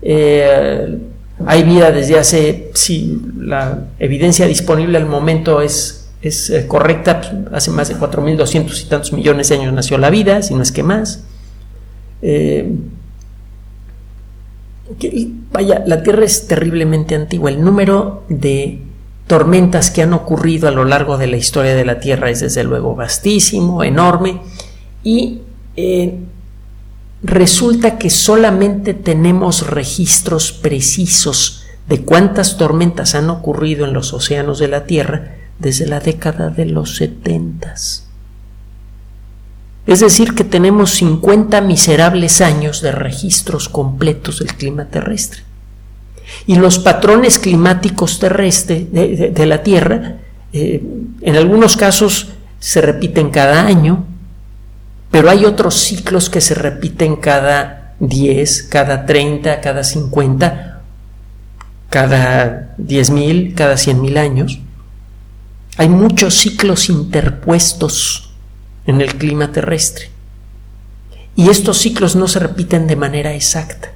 Eh, 0.00 0.98
hay 1.46 1.64
vida 1.64 1.90
desde 1.90 2.18
hace, 2.18 2.70
si 2.74 3.20
la 3.38 3.88
evidencia 3.98 4.46
disponible 4.46 4.98
al 4.98 5.06
momento 5.06 5.60
es, 5.60 6.10
es 6.22 6.50
eh, 6.50 6.66
correcta, 6.66 7.20
hace 7.52 7.70
más 7.70 7.88
de 7.88 7.96
4.200 7.96 8.82
y 8.82 8.88
tantos 8.88 9.12
millones 9.12 9.48
de 9.48 9.56
años 9.56 9.72
nació 9.72 9.98
la 9.98 10.10
vida, 10.10 10.42
si 10.42 10.54
no 10.54 10.62
es 10.62 10.70
que 10.72 10.82
más. 10.82 11.24
Eh, 12.22 12.72
vaya, 15.52 15.82
la 15.86 16.02
Tierra 16.02 16.24
es 16.24 16.46
terriblemente 16.46 17.14
antigua. 17.14 17.50
El 17.50 17.62
número 17.62 18.24
de 18.28 18.78
tormentas 19.26 19.90
que 19.90 20.02
han 20.02 20.12
ocurrido 20.12 20.68
a 20.68 20.70
lo 20.70 20.84
largo 20.84 21.18
de 21.18 21.26
la 21.26 21.36
historia 21.36 21.74
de 21.74 21.84
la 21.84 21.98
Tierra 21.98 22.30
es 22.30 22.40
desde 22.40 22.62
luego 22.64 22.94
vastísimo, 22.94 23.82
enorme, 23.82 24.40
y 25.02 25.40
eh, 25.76 26.18
resulta 27.24 27.96
que 27.98 28.10
solamente 28.10 28.92
tenemos 28.92 29.66
registros 29.66 30.52
precisos 30.52 31.64
de 31.88 32.02
cuántas 32.02 32.58
tormentas 32.58 33.14
han 33.14 33.30
ocurrido 33.30 33.86
en 33.86 33.94
los 33.94 34.12
océanos 34.12 34.58
de 34.58 34.68
la 34.68 34.84
Tierra 34.84 35.36
desde 35.58 35.86
la 35.86 36.00
década 36.00 36.50
de 36.50 36.66
los 36.66 36.96
setentas. 36.96 38.08
Es 39.86 40.00
decir, 40.00 40.34
que 40.34 40.44
tenemos 40.44 40.92
50 40.92 41.60
miserables 41.62 42.40
años 42.42 42.82
de 42.82 42.92
registros 42.92 43.68
completos 43.68 44.38
del 44.38 44.54
clima 44.54 44.86
terrestre. 44.86 45.42
Y 46.46 46.56
los 46.56 46.78
patrones 46.78 47.38
climáticos 47.38 48.18
terrestres 48.18 48.92
de, 48.92 49.46
la 49.46 49.62
Tierra, 49.62 50.16
eh, 50.52 50.82
en 51.22 51.36
algunos 51.36 51.76
casos 51.76 52.28
se 52.58 52.80
repiten 52.80 53.30
cada 53.30 53.66
año, 53.66 54.06
pero 55.14 55.30
hay 55.30 55.44
otros 55.44 55.76
ciclos 55.76 56.28
que 56.28 56.40
se 56.40 56.56
repiten 56.56 57.14
cada 57.14 57.94
10, 58.00 58.64
cada 58.64 59.06
30, 59.06 59.60
cada 59.60 59.84
50, 59.84 60.80
cada 61.88 62.74
10.000, 62.78 63.54
cada 63.54 63.74
100.000 63.74 64.18
años. 64.18 64.58
Hay 65.76 65.88
muchos 65.88 66.34
ciclos 66.34 66.90
interpuestos 66.90 68.34
en 68.88 69.00
el 69.00 69.14
clima 69.14 69.52
terrestre. 69.52 70.10
Y 71.36 71.48
estos 71.48 71.78
ciclos 71.78 72.16
no 72.16 72.26
se 72.26 72.40
repiten 72.40 72.88
de 72.88 72.96
manera 72.96 73.34
exacta. 73.34 73.92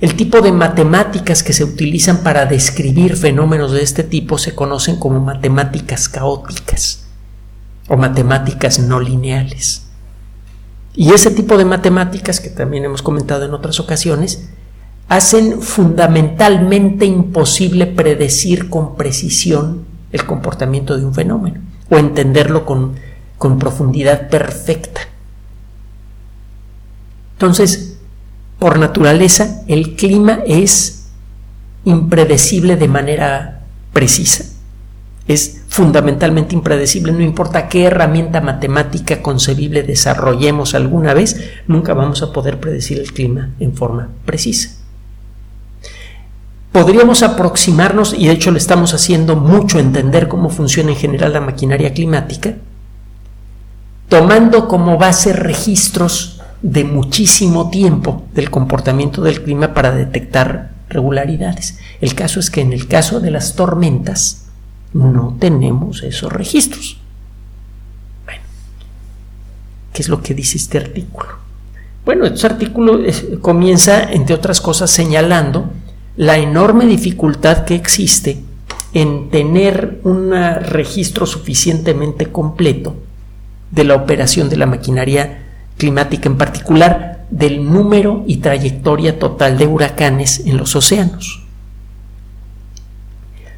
El 0.00 0.14
tipo 0.14 0.40
de 0.40 0.52
matemáticas 0.52 1.42
que 1.42 1.52
se 1.52 1.64
utilizan 1.64 2.18
para 2.18 2.46
describir 2.46 3.16
fenómenos 3.16 3.72
de 3.72 3.82
este 3.82 4.04
tipo 4.04 4.38
se 4.38 4.54
conocen 4.54 5.00
como 5.00 5.18
matemáticas 5.18 6.08
caóticas 6.08 7.08
o 7.88 7.96
matemáticas 7.96 8.78
no 8.78 9.00
lineales. 9.00 9.87
Y 10.94 11.12
ese 11.12 11.30
tipo 11.30 11.56
de 11.56 11.64
matemáticas, 11.64 12.40
que 12.40 12.50
también 12.50 12.84
hemos 12.84 13.02
comentado 13.02 13.44
en 13.44 13.54
otras 13.54 13.78
ocasiones, 13.80 14.48
hacen 15.08 15.62
fundamentalmente 15.62 17.06
imposible 17.06 17.86
predecir 17.86 18.68
con 18.68 18.96
precisión 18.96 19.84
el 20.12 20.24
comportamiento 20.26 20.96
de 20.96 21.04
un 21.04 21.14
fenómeno 21.14 21.60
o 21.90 21.96
entenderlo 21.98 22.66
con, 22.66 22.96
con 23.38 23.58
profundidad 23.58 24.28
perfecta. 24.28 25.00
Entonces, 27.34 27.96
por 28.58 28.78
naturaleza, 28.78 29.62
el 29.68 29.94
clima 29.94 30.40
es 30.46 31.06
impredecible 31.84 32.76
de 32.76 32.88
manera 32.88 33.62
precisa 33.92 34.44
es 35.28 35.57
fundamentalmente 35.68 36.54
impredecible, 36.54 37.12
no 37.12 37.20
importa 37.20 37.68
qué 37.68 37.84
herramienta 37.84 38.40
matemática 38.40 39.22
concebible 39.22 39.82
desarrollemos 39.82 40.74
alguna 40.74 41.14
vez, 41.14 41.40
nunca 41.66 41.94
vamos 41.94 42.22
a 42.22 42.32
poder 42.32 42.58
predecir 42.58 42.98
el 42.98 43.12
clima 43.12 43.50
en 43.60 43.74
forma 43.74 44.08
precisa. 44.24 44.70
Podríamos 46.72 47.22
aproximarnos, 47.22 48.14
y 48.16 48.26
de 48.26 48.32
hecho 48.32 48.50
le 48.50 48.58
estamos 48.58 48.94
haciendo 48.94 49.36
mucho 49.36 49.78
entender 49.78 50.26
cómo 50.26 50.48
funciona 50.48 50.90
en 50.90 50.96
general 50.96 51.34
la 51.34 51.40
maquinaria 51.40 51.92
climática, 51.92 52.54
tomando 54.08 54.68
como 54.68 54.96
base 54.96 55.34
registros 55.34 56.40
de 56.62 56.84
muchísimo 56.84 57.70
tiempo 57.70 58.24
del 58.32 58.50
comportamiento 58.50 59.22
del 59.22 59.42
clima 59.42 59.74
para 59.74 59.92
detectar 59.92 60.72
regularidades. 60.88 61.78
El 62.00 62.14
caso 62.14 62.40
es 62.40 62.50
que 62.50 62.62
en 62.62 62.72
el 62.72 62.88
caso 62.88 63.20
de 63.20 63.30
las 63.30 63.54
tormentas, 63.54 64.47
no 64.92 65.36
tenemos 65.38 66.02
esos 66.02 66.32
registros. 66.32 66.98
Bueno, 68.24 68.42
¿qué 69.92 70.02
es 70.02 70.08
lo 70.08 70.22
que 70.22 70.34
dice 70.34 70.56
este 70.56 70.78
artículo? 70.78 71.28
Bueno, 72.04 72.24
este 72.26 72.46
artículo 72.46 73.00
comienza, 73.42 74.10
entre 74.10 74.34
otras 74.34 74.60
cosas, 74.60 74.90
señalando 74.90 75.70
la 76.16 76.38
enorme 76.38 76.86
dificultad 76.86 77.64
que 77.64 77.74
existe 77.74 78.42
en 78.94 79.28
tener 79.30 80.00
un 80.04 80.32
registro 80.32 81.26
suficientemente 81.26 82.32
completo 82.32 82.96
de 83.70 83.84
la 83.84 83.94
operación 83.94 84.48
de 84.48 84.56
la 84.56 84.66
maquinaria 84.66 85.44
climática, 85.76 86.28
en 86.28 86.38
particular 86.38 87.26
del 87.30 87.64
número 87.64 88.24
y 88.26 88.38
trayectoria 88.38 89.18
total 89.18 89.58
de 89.58 89.66
huracanes 89.66 90.40
en 90.46 90.56
los 90.56 90.74
océanos. 90.74 91.44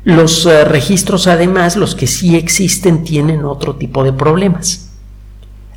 Los 0.05 0.47
eh, 0.47 0.65
registros, 0.65 1.27
además, 1.27 1.77
los 1.77 1.95
que 1.95 2.07
sí 2.07 2.37
existen, 2.37 3.05
tienen 3.05 3.45
otro 3.45 3.77
tipo 3.77 4.03
de 4.03 4.13
problemas. 4.13 4.91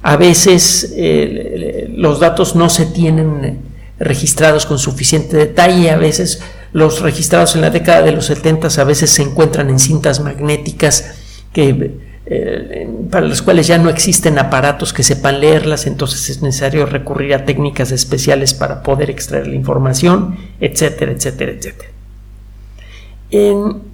A 0.01 0.17
veces 0.17 0.93
eh, 0.95 1.89
los 1.95 2.19
datos 2.19 2.55
no 2.55 2.69
se 2.69 2.85
tienen 2.85 3.61
registrados 3.99 4.65
con 4.65 4.79
suficiente 4.79 5.37
detalle, 5.37 5.91
a 5.91 5.97
veces 5.97 6.41
los 6.73 7.01
registrados 7.01 7.55
en 7.55 7.61
la 7.61 7.69
década 7.69 8.01
de 8.01 8.11
los 8.11 8.25
70 8.25 8.67
a 8.67 8.83
veces 8.83 9.11
se 9.11 9.21
encuentran 9.21 9.69
en 9.69 9.79
cintas 9.79 10.19
magnéticas 10.19 11.13
que, 11.53 11.99
eh, 12.25 12.89
para 13.11 13.27
las 13.27 13.41
cuales 13.41 13.67
ya 13.67 13.77
no 13.77 13.89
existen 13.89 14.39
aparatos 14.39 14.91
que 14.91 15.03
sepan 15.03 15.39
leerlas, 15.39 15.85
entonces 15.85 16.29
es 16.29 16.41
necesario 16.41 16.85
recurrir 16.85 17.35
a 17.35 17.45
técnicas 17.45 17.91
especiales 17.91 18.53
para 18.53 18.81
poder 18.81 19.09
extraer 19.09 19.47
la 19.47 19.55
información, 19.55 20.37
etcétera, 20.59 21.11
etcétera, 21.11 21.51
etcétera. 21.51 21.89
En, 23.29 23.92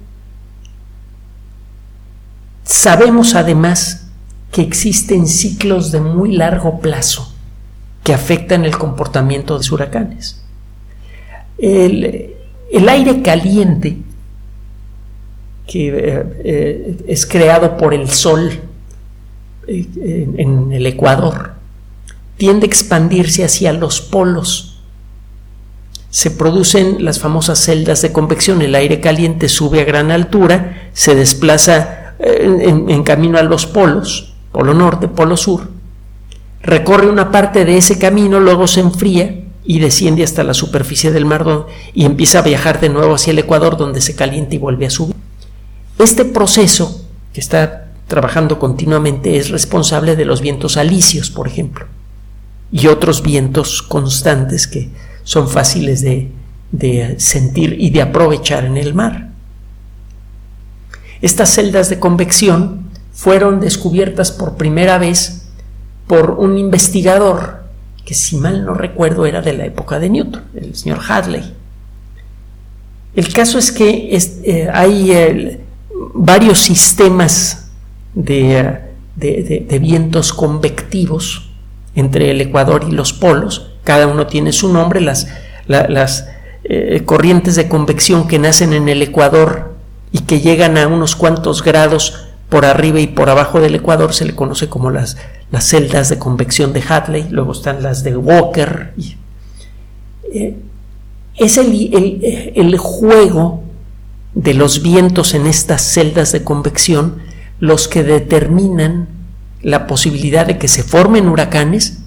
Sabemos 2.70 3.34
además 3.34 4.06
que 4.52 4.62
existen 4.62 5.26
ciclos 5.26 5.90
de 5.90 6.00
muy 6.00 6.36
largo 6.36 6.78
plazo 6.78 7.34
que 8.04 8.14
afectan 8.14 8.64
el 8.64 8.78
comportamiento 8.78 9.54
de 9.54 9.58
los 9.58 9.72
huracanes. 9.72 10.40
El, 11.58 12.36
aire 12.88 13.22
caliente 13.22 13.96
que 15.66 15.88
eh, 15.88 16.24
eh, 16.44 17.04
es 17.08 17.26
creado 17.26 17.76
por 17.76 17.92
el 17.92 18.08
sol 18.08 18.52
eh, 19.66 20.28
en 20.36 20.72
el 20.72 20.86
Ecuador 20.86 21.54
tiende 22.36 22.66
a 22.66 22.68
expandirse 22.68 23.42
hacia 23.42 23.72
los 23.72 24.00
polos. 24.00 24.80
Se 26.10 26.30
producen 26.30 27.04
las 27.04 27.18
famosas 27.18 27.58
celdas 27.58 28.00
de 28.00 28.12
convección. 28.12 28.62
El 28.62 28.76
aire 28.76 29.00
caliente 29.00 29.48
sube 29.48 29.80
a 29.80 29.84
gran 29.84 30.12
altura, 30.12 30.88
se 30.92 31.16
desplaza 31.16 31.99
en, 32.20 33.02
camino 33.02 33.38
a 33.38 33.42
los 33.42 33.66
polos, 33.66 34.34
polo 34.52 34.74
norte, 34.74 35.08
polo 35.08 35.36
sur, 35.36 35.68
recorre 36.62 37.08
una 37.08 37.30
parte 37.30 37.64
de 37.64 37.76
ese 37.76 37.98
camino, 37.98 38.40
luego 38.40 38.66
se 38.66 38.80
enfría 38.80 39.44
y 39.64 39.78
desciende 39.78 40.22
hasta 40.22 40.44
la 40.44 40.54
superficie 40.54 41.10
del 41.10 41.24
mar 41.24 41.66
y 41.94 42.04
empieza 42.04 42.40
a 42.40 42.42
viajar 42.42 42.80
de 42.80 42.88
nuevo 42.88 43.14
hacia 43.14 43.30
el 43.30 43.38
Ecuador 43.38 43.76
donde 43.76 44.00
se 44.00 44.14
calienta 44.14 44.54
y 44.54 44.58
vuelve 44.58 44.86
a 44.86 44.90
subir. 44.90 45.14
Este 45.98 46.24
proceso 46.24 47.04
que 47.32 47.40
está 47.40 47.92
trabajando 48.06 48.58
continuamente 48.58 49.36
es 49.36 49.50
responsable 49.50 50.16
de 50.16 50.24
los 50.24 50.40
vientos 50.40 50.76
alisios, 50.76 51.30
por 51.30 51.46
ejemplo, 51.46 51.86
y 52.72 52.86
otros 52.88 53.22
vientos 53.22 53.82
constantes 53.82 54.66
que 54.66 54.90
son 55.22 55.48
fáciles 55.48 56.02
de 56.02 57.14
sentir 57.18 57.76
y 57.78 57.90
de 57.90 58.02
aprovechar 58.02 58.64
en 58.64 58.76
el 58.76 58.94
mar. 58.94 59.29
Estas 61.22 61.54
celdas 61.54 61.90
de 61.90 61.98
convección 61.98 62.90
fueron 63.12 63.60
descubiertas 63.60 64.32
por 64.32 64.56
primera 64.56 64.98
vez 64.98 65.42
por 66.06 66.30
un 66.32 66.58
investigador 66.58 67.60
que 68.04 68.14
si 68.14 68.36
mal 68.36 68.64
no 68.64 68.74
recuerdo 68.74 69.26
era 69.26 69.42
de 69.42 69.52
la 69.52 69.66
época 69.66 69.98
de 69.98 70.10
Newton, 70.10 70.42
el 70.54 70.74
señor 70.74 70.98
Hadley. 71.06 71.54
El 73.14 73.32
caso 73.32 73.58
es 73.58 73.70
que 73.70 74.16
eh, 74.44 74.68
hay 74.72 75.12
eh, 75.12 75.60
varios 76.14 76.58
sistemas 76.58 77.70
de, 78.14 78.80
vientos 79.80 80.32
convectivos 80.32 81.50
entre 81.94 82.30
el 82.30 82.40
Ecuador 82.40 82.84
y 82.88 82.92
los 82.92 83.12
polos. 83.12 83.72
Cada 83.84 84.06
uno 84.06 84.26
tiene 84.26 84.52
su 84.52 84.72
nombre. 84.72 85.00
Las, 85.00 85.28
las 85.66 86.28
eh, 86.64 87.02
corrientes 87.04 87.56
de 87.56 87.68
convección 87.68 88.26
que 88.26 88.38
nacen 88.38 88.72
en 88.72 88.88
el 88.88 89.02
Ecuador 89.02 89.69
y 90.12 90.20
que 90.20 90.40
llegan 90.40 90.76
a 90.76 90.86
unos 90.86 91.16
cuantos 91.16 91.62
grados 91.62 92.26
por 92.48 92.64
arriba 92.64 93.00
y 93.00 93.06
por 93.06 93.30
abajo 93.30 93.60
del 93.60 93.76
Ecuador 93.76 94.12
se 94.12 94.24
le 94.24 94.34
conoce 94.34 94.68
como 94.68 94.90
las, 94.90 95.16
las 95.50 95.64
celdas 95.64 96.08
de 96.08 96.18
convección 96.18 96.72
de 96.72 96.82
Hadley, 96.82 97.28
luego 97.30 97.52
están 97.52 97.82
las 97.82 98.02
de 98.02 98.16
Walker. 98.16 98.92
Eh, 100.32 100.56
es 101.36 101.56
el, 101.56 102.52
el, 102.54 102.76
juego 102.76 103.62
de 104.34 104.54
los 104.54 104.82
vientos 104.82 105.34
en 105.34 105.46
estas 105.46 105.82
celdas 105.82 106.32
de 106.32 106.44
convección 106.44 107.18
los 107.60 107.88
que 107.88 108.02
determinan 108.02 109.08
la 109.62 109.86
posibilidad 109.86 110.46
de 110.46 110.58
que 110.58 110.68
se 110.68 110.82
formen 110.82 111.28
huracanes, 111.28 112.00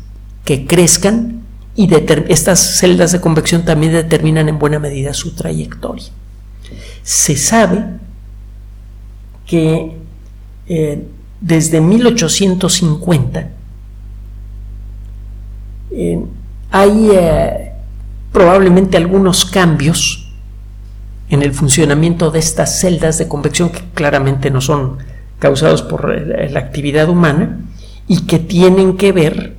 que 0.45 0.65
crezcan 0.65 1.43
y 1.75 1.89
estas 2.27 2.59
celdas 2.77 3.11
de 3.11 3.21
convección 3.21 3.65
también 3.65 3.93
determinan 3.93 4.49
en 4.49 4.59
buena 4.59 4.79
medida 4.79 5.13
su 5.13 5.31
trayectoria. 5.31 6.05
Se 7.03 7.35
sabe 7.35 7.83
que 9.45 9.91
eh, 10.67 11.03
desde 11.41 11.81
1850 11.81 13.49
eh, 15.91 16.19
hay 16.71 17.09
eh, 17.11 17.71
probablemente 18.31 18.95
algunos 18.97 19.43
cambios 19.43 20.31
en 21.29 21.43
el 21.43 21.53
funcionamiento 21.53 22.31
de 22.31 22.39
estas 22.39 22.79
celdas 22.79 23.17
de 23.17 23.27
convección 23.27 23.69
que 23.69 23.81
claramente 23.93 24.49
no 24.49 24.61
son 24.61 24.97
causados 25.39 25.81
por 25.81 26.09
la 26.09 26.59
actividad 26.59 27.09
humana 27.09 27.59
y 28.07 28.21
que 28.21 28.39
tienen 28.39 28.95
que 28.95 29.11
ver 29.11 29.55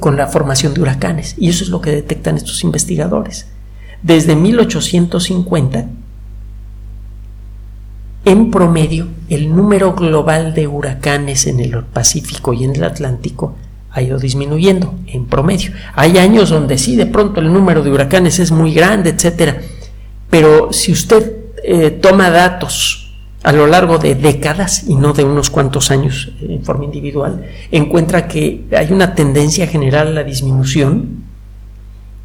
con 0.00 0.16
la 0.16 0.26
formación 0.26 0.74
de 0.74 0.80
huracanes. 0.80 1.36
Y 1.38 1.48
eso 1.48 1.62
es 1.62 1.70
lo 1.70 1.80
que 1.80 1.90
detectan 1.90 2.36
estos 2.36 2.64
investigadores. 2.64 3.46
Desde 4.02 4.36
1850 4.36 5.88
en 8.24 8.50
promedio, 8.50 9.08
el 9.30 9.54
número 9.54 9.94
global 9.94 10.52
de 10.52 10.66
huracanes 10.66 11.46
en 11.46 11.58
el 11.60 11.84
Pacífico 11.84 12.52
y 12.52 12.64
en 12.64 12.76
el 12.76 12.84
Atlántico 12.84 13.56
ha 13.92 14.02
ido 14.02 14.18
disminuyendo, 14.18 14.94
en 15.06 15.26
promedio. 15.26 15.72
Hay 15.94 16.18
años 16.18 16.50
donde 16.50 16.78
sí, 16.78 16.96
de 16.96 17.06
pronto 17.06 17.40
el 17.40 17.52
número 17.52 17.82
de 17.82 17.90
huracanes 17.90 18.38
es 18.38 18.52
muy 18.52 18.72
grande, 18.72 19.10
etcétera. 19.10 19.60
Pero 20.28 20.72
si 20.72 20.92
usted 20.92 21.34
eh, 21.64 21.90
toma 21.90 22.30
datos 22.30 23.16
a 23.42 23.52
lo 23.52 23.66
largo 23.66 23.98
de 23.98 24.14
décadas 24.14 24.84
y 24.86 24.94
no 24.94 25.12
de 25.14 25.24
unos 25.24 25.48
cuantos 25.48 25.90
años 25.90 26.30
eh, 26.40 26.46
en 26.50 26.64
forma 26.64 26.84
individual, 26.84 27.46
encuentra 27.72 28.28
que 28.28 28.66
hay 28.76 28.92
una 28.92 29.14
tendencia 29.14 29.66
general 29.66 30.08
a 30.08 30.12
la 30.12 30.24
disminución. 30.24 31.29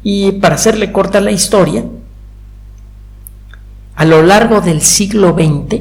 Y 0.08 0.30
para 0.30 0.54
hacerle 0.54 0.92
corta 0.92 1.20
la 1.20 1.32
historia, 1.32 1.84
a 3.96 4.04
lo 4.04 4.22
largo 4.22 4.60
del 4.60 4.80
siglo 4.80 5.34
XX, 5.34 5.80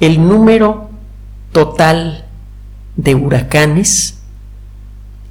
el 0.00 0.26
número 0.26 0.88
total 1.52 2.24
de 2.96 3.14
huracanes 3.14 4.20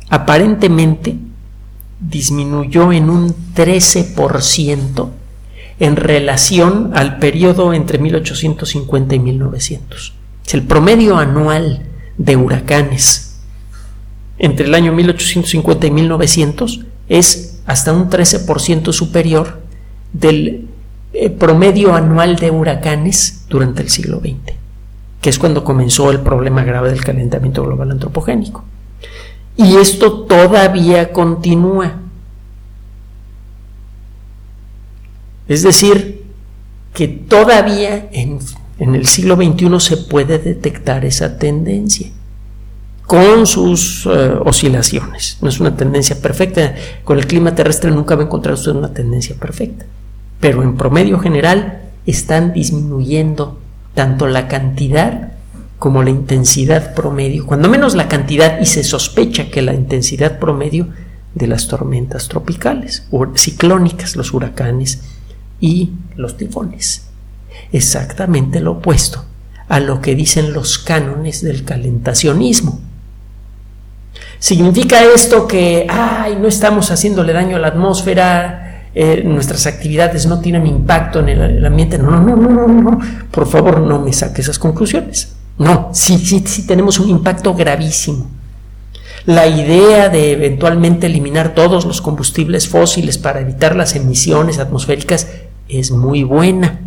aparentemente 0.10 1.18
disminuyó 2.00 2.92
en 2.92 3.10
un 3.10 3.34
13% 3.56 5.10
en 5.80 5.96
relación 5.96 6.92
al 6.94 7.18
periodo 7.18 7.74
entre 7.74 7.98
1850 7.98 9.16
y 9.16 9.20
1900. 9.20 10.14
El 10.52 10.62
promedio 10.62 11.18
anual 11.18 11.88
de 12.20 12.36
huracanes 12.36 13.40
entre 14.38 14.68
el 14.68 14.76
año 14.76 14.94
1850 14.94 15.88
y 15.88 15.90
1900 15.90 16.86
es 17.10 17.60
hasta 17.66 17.94
un 17.94 18.10
13% 18.10 18.92
superior 18.92 19.62
del 20.14 20.68
eh, 21.14 21.30
promedio 21.30 21.94
anual 21.94 22.36
de 22.36 22.52
huracanes 22.52 23.46
durante 23.50 23.82
el 23.82 23.90
siglo 23.90 24.20
XX, 24.20 24.54
que 25.22 25.30
es 25.30 25.40
cuando 25.40 25.64
comenzó 25.64 26.12
el 26.12 26.20
problema 26.20 26.64
grave 26.64 26.90
del 26.90 27.04
calentamiento 27.04 27.64
global 27.64 27.92
antropogénico. 27.92 28.64
Y 29.58 29.78
esto 29.78 30.24
todavía 30.24 31.14
continúa. 31.14 32.00
Es 35.48 35.64
decir, 35.64 36.24
que 36.94 37.08
todavía 37.08 38.10
en, 38.12 38.40
el 38.80 39.06
siglo 39.06 39.36
XXI 39.36 39.80
se 39.80 39.98
puede 39.98 40.40
detectar 40.40 41.06
esa 41.06 41.38
tendencia 41.38 42.10
con 43.06 43.46
sus 43.46 44.06
eh, 44.06 44.34
oscilaciones. 44.44 45.38
No 45.42 45.50
es 45.50 45.60
una 45.60 45.76
tendencia 45.76 46.22
perfecta. 46.22 46.76
Con 47.04 47.18
el 47.18 47.28
clima 47.28 47.54
terrestre 47.56 47.92
nunca 47.92 48.16
va 48.16 48.24
a 48.24 48.26
encontrar 48.26 48.56
usted 48.56 48.72
una 48.72 48.94
tendencia 48.94 49.36
perfecta 49.36 49.86
pero 50.40 50.62
en 50.62 50.78
promedio 50.78 51.20
general 51.20 51.82
están 52.06 52.54
disminuyendo 52.54 53.60
tanto 53.94 54.28
la 54.28 54.48
cantidad 54.48 55.32
como 55.80 56.04
la 56.04 56.10
intensidad 56.10 56.94
promedio, 56.94 57.46
cuando 57.46 57.70
menos 57.70 57.96
la 57.96 58.08
cantidad 58.08 58.60
y 58.62 58.66
se 58.66 58.84
sospecha 58.84 59.50
que 59.50 59.62
la 59.62 59.74
intensidad 59.74 60.40
promedio 60.40 60.90
de 61.34 61.48
las 61.48 61.68
tormentas 61.68 62.28
tropicales 62.28 63.08
o 63.12 63.26
ciclónicas, 63.36 64.16
los 64.16 64.34
huracanes 64.34 65.02
y 65.60 65.92
los 66.16 66.38
tifones. 66.38 67.08
Exactamente 67.72 68.60
lo 68.60 68.74
opuesto 68.74 69.26
a 69.68 69.80
lo 69.80 70.00
que 70.00 70.16
dicen 70.16 70.54
los 70.54 70.78
cánones 70.78 71.42
del 71.42 71.64
calentacionismo. 71.64 72.82
¿Significa 74.40 75.04
esto 75.04 75.48
que, 75.48 75.88
ay, 75.90 76.38
no 76.40 76.48
estamos 76.48 76.92
haciéndole 76.92 77.34
daño 77.34 77.56
a 77.56 77.60
la 77.60 77.70
atmósfera, 77.70 78.66
eh, 78.98 79.24
nuestras 79.26 79.68
actividades 79.68 80.26
no 80.26 80.40
tienen 80.40 80.66
impacto 80.66 81.20
en 81.20 81.28
el, 81.28 81.66
ambiente. 81.66 81.98
No, 81.98 82.12
no, 82.12 82.38
no, 82.38 82.50
no, 82.50 82.68
no, 82.68 83.00
por 83.30 83.46
favor 83.46 83.82
no 83.82 84.00
me 84.00 84.14
saque 84.14 84.40
esas 84.42 84.58
conclusiones. 84.58 85.36
No, 85.58 85.90
sí, 85.92 86.18
sí, 86.18 86.42
sí 86.46 86.66
tenemos 86.66 86.98
un 87.00 87.10
impacto 87.10 87.54
gravísimo. 87.54 88.30
La 89.26 89.48
idea 89.48 90.08
de 90.08 90.32
eventualmente 90.32 91.08
eliminar 91.08 91.54
todos 91.54 91.84
los 91.84 92.00
combustibles 92.00 92.70
fósiles 92.70 93.18
para 93.18 93.42
evitar 93.42 93.76
las 93.76 93.96
emisiones 93.96 94.60
atmosféricas 94.60 95.28
es 95.68 95.92
muy 95.92 96.24
buena. 96.24 96.80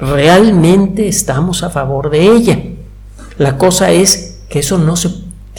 Realmente 0.00 1.06
estamos 1.06 1.62
a 1.62 1.70
favor 1.70 2.10
de 2.10 2.22
ella. 2.32 2.58
La 3.38 3.58
cosa 3.58 3.92
es 3.92 4.40
que 4.48 4.58
eso 4.58 4.76
no 4.76 4.96
se 4.96 5.10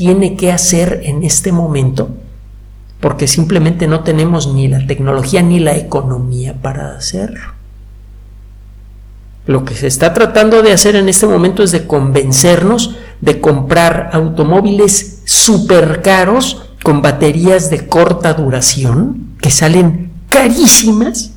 tiene 0.02 0.36
que 0.36 0.52
hacer 0.52 1.02
en 1.04 1.22
este 1.22 1.52
momento 1.52 2.10
porque 3.00 3.28
simplemente 3.28 3.86
no 3.88 4.00
tenemos 4.00 4.52
ni 4.52 4.68
la 4.68 4.88
tecnología 4.88 5.44
ni 5.44 5.60
la 5.60 5.78
economía 5.78 6.56
para 6.60 6.98
hacerlo. 6.98 7.54
Lo 9.46 9.64
que 9.64 9.76
se 9.76 9.86
está 9.86 10.12
tratando 10.12 10.64
de 10.64 10.72
hacer 10.72 10.96
en 10.96 11.08
este 11.08 11.28
momento 11.28 11.62
es 11.62 11.72
de 11.72 11.86
convencernos 11.86 12.96
de 13.22 13.40
comprar 13.40 14.10
automóviles 14.14 15.22
súper 15.26 16.02
caros 16.02 16.64
con 16.82 17.04
baterías 17.04 17.70
de 17.70 17.86
corta 17.86 18.34
duración 18.34 19.36
que 19.40 19.52
salen 19.52 20.14
carísimas, 20.30 21.34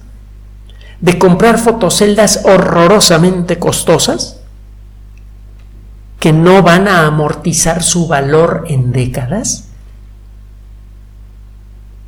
de 1.02 1.18
comprar 1.18 1.58
fotoceldas 1.58 2.40
horrorosamente 2.46 3.58
costosas 3.58 4.40
que 6.24 6.32
no 6.32 6.62
van 6.62 6.88
a 6.88 7.06
amortizar 7.06 7.82
su 7.82 8.06
valor 8.06 8.64
en 8.68 8.92
décadas 8.92 9.68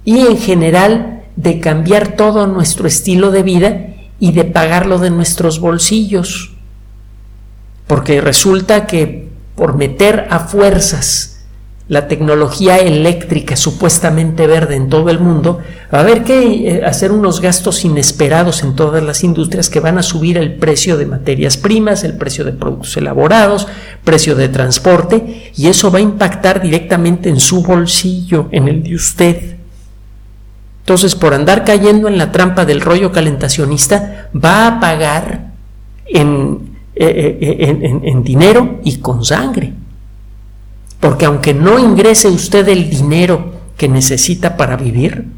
y 0.07 0.21
en 0.21 0.39
general 0.39 1.25
de 1.37 1.61
cambiar 1.61 2.17
todo 2.17 2.47
nuestro 2.47 2.89
estilo 2.89 3.31
de 3.31 3.43
vida 3.43 3.89
y 4.19 4.33
de 4.33 4.45
pagarlo 4.45 4.99
de 4.99 5.11
nuestros 5.11 5.61
bolsillos. 5.61 6.55
Porque 7.87 8.23
resulta 8.23 8.87
que 8.87 9.29
por 9.55 9.77
meter 9.77 10.29
a 10.31 10.39
fuerzas 10.39 11.36
la 11.89 12.09
tecnología 12.09 12.79
eléctrica 12.79 13.55
supuestamente 13.55 14.47
verde 14.47 14.75
en 14.75 14.89
todo 14.89 15.09
el 15.09 15.21
mundo, 15.21 15.61
va 15.93 15.99
a 15.99 16.01
haber 16.03 16.25
que 16.25 16.69
eh, 16.69 16.85
hacer 16.85 17.13
unos 17.13 17.41
gastos 17.41 17.85
inesperados 17.85 18.65
en 18.65 18.75
todas 18.75 19.03
las 19.03 19.23
industrias 19.23 19.71
que 19.71 19.79
van 19.79 19.97
a 19.97 20.03
subir 20.03 20.37
el 20.37 20.55
precio 20.55 20.97
de 20.97 21.07
materias 21.07 21.57
primas, 21.57 22.03
el 22.03 22.17
precio 22.17 22.45
de 22.45 22.53
productos 22.53 22.97
elaborados, 22.97 23.69
precio 24.03 24.35
de 24.35 24.49
transporte, 24.49 25.53
y 25.55 25.69
eso 25.69 25.93
va 25.93 25.99
a 25.99 26.03
impactar 26.03 26.61
directamente 26.61 27.29
en 27.29 27.39
su 27.39 27.63
bolsillo, 27.63 28.49
en 28.51 28.67
el 28.67 28.83
de 28.83 28.95
usted. 28.95 29.57
Entonces, 30.81 31.15
por 31.15 31.35
andar 31.35 31.65
cayendo 31.65 32.09
en 32.09 32.19
la 32.19 32.33
trampa 32.33 32.65
del 32.65 32.81
rollo 32.81 33.13
calentacionista, 33.13 34.29
va 34.33 34.67
a 34.67 34.81
pagar 34.81 35.53
en, 36.07 36.77
eh, 36.95 37.39
eh, 37.41 38.01
en, 38.05 38.23
dinero 38.23 38.79
y 38.85 38.99
con 38.99 39.25
sangre. 39.25 39.73
Porque 41.07 41.25
aunque 41.25 41.55
no 41.55 41.79
ingrese 41.79 42.27
usted 42.27 42.69
el 42.69 42.91
dinero 42.91 43.53
que 43.77 43.89
necesita 43.89 44.57
para 44.57 44.77
vivir, 44.77 45.29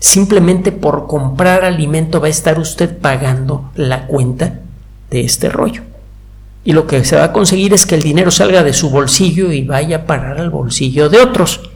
simplemente 0.00 0.72
por 0.72 1.06
comprar 1.06 1.64
alimento 1.64 2.20
va 2.20 2.26
a 2.26 2.30
estar 2.30 2.58
usted 2.58 2.98
pagando 2.98 3.70
la 3.76 4.08
cuenta 4.08 4.58
de 5.08 5.20
este 5.20 5.48
rollo. 5.48 5.82
Y 6.64 6.72
lo 6.72 6.88
que 6.88 7.04
se 7.04 7.14
va 7.14 7.22
a 7.22 7.32
conseguir 7.32 7.72
es 7.72 7.86
que 7.86 7.94
el 7.94 8.02
dinero 8.02 8.32
salga 8.32 8.64
de 8.64 8.72
su 8.72 8.90
bolsillo 8.90 9.52
y 9.52 9.62
vaya 9.62 9.98
a 9.98 10.06
parar 10.06 10.40
al 10.40 10.50
bolsillo 10.50 11.08
de 11.08 11.20
otros. 11.20 11.70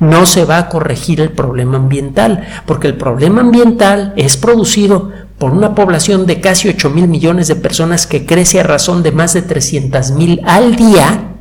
No 0.00 0.26
se 0.26 0.44
va 0.44 0.58
a 0.58 0.68
corregir 0.68 1.20
el 1.20 1.30
problema 1.30 1.76
ambiental, 1.76 2.48
porque 2.66 2.88
el 2.88 2.96
problema 2.96 3.42
ambiental 3.42 4.12
es 4.16 4.36
producido 4.36 5.12
por 5.38 5.52
una 5.52 5.76
población 5.76 6.26
de 6.26 6.40
casi 6.40 6.68
8 6.68 6.90
mil 6.90 7.06
millones 7.06 7.46
de 7.46 7.54
personas 7.54 8.08
que 8.08 8.26
crece 8.26 8.58
a 8.58 8.64
razón 8.64 9.04
de 9.04 9.12
más 9.12 9.34
de 9.34 9.42
300 9.42 10.10
mil 10.10 10.40
al 10.44 10.74
día 10.74 11.34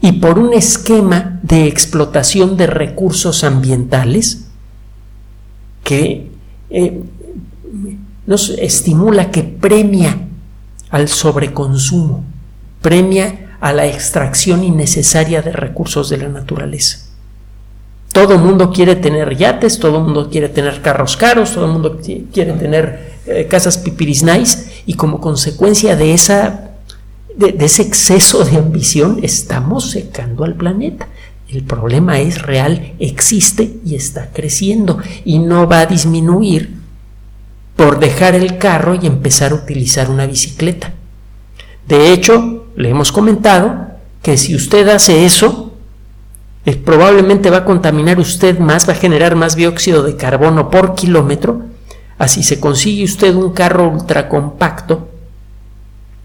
y 0.00 0.12
por 0.12 0.38
un 0.38 0.54
esquema 0.54 1.40
de 1.42 1.66
explotación 1.66 2.56
de 2.56 2.66
recursos 2.66 3.44
ambientales 3.44 4.48
que 5.82 6.30
eh, 6.70 7.02
nos 8.26 8.50
estimula, 8.50 9.30
que 9.30 9.42
premia 9.42 10.18
al 10.90 11.08
sobreconsumo, 11.08 12.24
premia 12.82 13.56
a 13.60 13.72
la 13.72 13.86
extracción 13.86 14.62
innecesaria 14.62 15.42
de 15.42 15.52
recursos 15.52 16.08
de 16.10 16.18
la 16.18 16.28
naturaleza. 16.28 17.06
Todo 18.12 18.34
el 18.34 18.40
mundo 18.40 18.72
quiere 18.72 18.96
tener 18.96 19.36
yates, 19.36 19.78
todo 19.78 19.98
el 19.98 20.04
mundo 20.04 20.30
quiere 20.30 20.48
tener 20.48 20.80
carros 20.80 21.16
caros, 21.16 21.52
todo 21.52 21.66
el 21.66 21.72
mundo 21.72 22.00
quiere 22.32 22.52
tener 22.52 23.18
eh, 23.26 23.46
casas 23.48 23.78
pipiris 23.78 24.22
nice 24.22 24.82
y 24.86 24.94
como 24.94 25.20
consecuencia 25.20 25.96
de, 25.96 26.14
esa, 26.14 26.67
de, 27.38 27.64
ese 27.64 27.82
exceso 27.82 28.44
de 28.44 28.58
ambición 28.58 29.20
estamos 29.22 29.90
secando 29.90 30.44
al 30.44 30.54
planeta. 30.54 31.08
El 31.48 31.62
problema 31.62 32.20
es 32.20 32.42
real, 32.42 32.94
existe 32.98 33.78
y 33.86 33.94
está 33.94 34.28
creciendo 34.32 34.98
y 35.24 35.38
no 35.38 35.66
va 35.66 35.80
a 35.80 35.86
disminuir 35.86 36.76
por 37.74 38.00
dejar 38.00 38.34
el 38.34 38.58
carro 38.58 38.98
y 39.00 39.06
empezar 39.06 39.52
a 39.52 39.54
utilizar 39.54 40.10
una 40.10 40.26
bicicleta. 40.26 40.92
De 41.86 42.12
hecho, 42.12 42.66
le 42.76 42.90
hemos 42.90 43.12
comentado 43.12 43.86
que 44.20 44.36
si 44.36 44.54
usted 44.54 44.88
hace 44.88 45.24
eso, 45.24 45.72
eh, 46.66 46.76
probablemente 46.76 47.50
va 47.50 47.58
a 47.58 47.64
contaminar 47.64 48.18
usted 48.18 48.58
más, 48.58 48.86
va 48.86 48.92
a 48.92 48.96
generar 48.96 49.36
más 49.36 49.56
dióxido 49.56 50.02
de 50.02 50.16
carbono 50.16 50.70
por 50.70 50.94
kilómetro. 50.94 51.62
Así 52.18 52.42
se 52.42 52.60
consigue 52.60 53.04
usted 53.04 53.34
un 53.34 53.52
carro 53.52 53.88
ultracompacto 53.88 55.07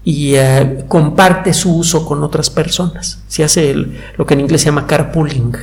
y 0.04 0.34
eh, 0.34 0.84
comparte 0.86 1.54
su 1.54 1.76
uso 1.76 2.04
con 2.04 2.22
otras 2.22 2.50
personas. 2.50 3.22
Se 3.26 3.42
hace 3.42 3.74
lo 4.16 4.26
que 4.26 4.34
en 4.34 4.40
inglés 4.40 4.60
se 4.60 4.66
llama 4.66 4.86
carpooling. 4.86 5.56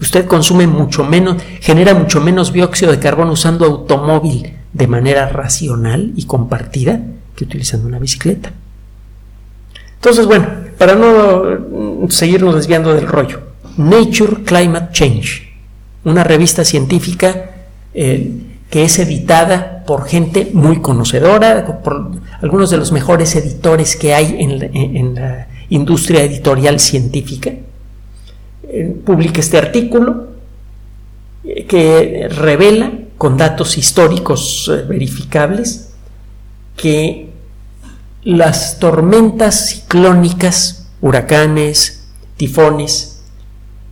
Usted 0.00 0.26
consume 0.26 0.66
mucho 0.66 1.04
menos, 1.04 1.42
genera 1.60 1.94
mucho 1.94 2.20
menos 2.20 2.52
dióxido 2.52 2.92
de 2.92 2.98
carbono 2.98 3.32
usando 3.32 3.64
automóvil 3.64 4.56
de 4.72 4.86
manera 4.86 5.28
racional 5.28 6.12
y 6.16 6.26
compartida 6.26 7.00
que 7.34 7.44
utilizando 7.44 7.86
una 7.86 7.98
bicicleta. 7.98 8.52
Entonces, 9.94 10.26
bueno, 10.26 10.46
para 10.76 10.94
no 10.94 12.08
seguirnos 12.10 12.54
desviando 12.54 12.92
del 12.94 13.06
rollo, 13.06 13.40
Nature 13.76 14.42
Climate 14.44 14.88
Change, 14.92 15.52
una 16.04 16.24
revista 16.24 16.64
científica 16.64 17.50
eh, 17.94 18.32
que 18.70 18.84
es 18.84 18.98
editada 18.98 19.84
por 19.86 20.06
gente 20.06 20.50
muy 20.52 20.80
conocedora, 20.80 21.80
por 21.82 22.10
algunos 22.46 22.70
de 22.70 22.76
los 22.76 22.92
mejores 22.92 23.34
editores 23.34 23.96
que 23.96 24.14
hay 24.14 24.36
en 24.38 25.14
la, 25.14 25.48
industria 25.68 26.22
editorial 26.22 26.78
científica. 26.78 27.50
Eh, 28.62 28.96
publica 29.04 29.40
este 29.40 29.58
artículo 29.58 30.28
eh, 31.42 31.66
que 31.66 32.28
revela 32.30 32.92
con 33.18 33.36
datos 33.36 33.76
históricos 33.76 34.70
verificables 34.88 35.90
que 36.76 37.30
las 38.22 38.78
tormentas 38.78 39.70
ciclónicas, 39.70 40.86
huracanes, 41.00 42.06
tifones, 42.36 43.22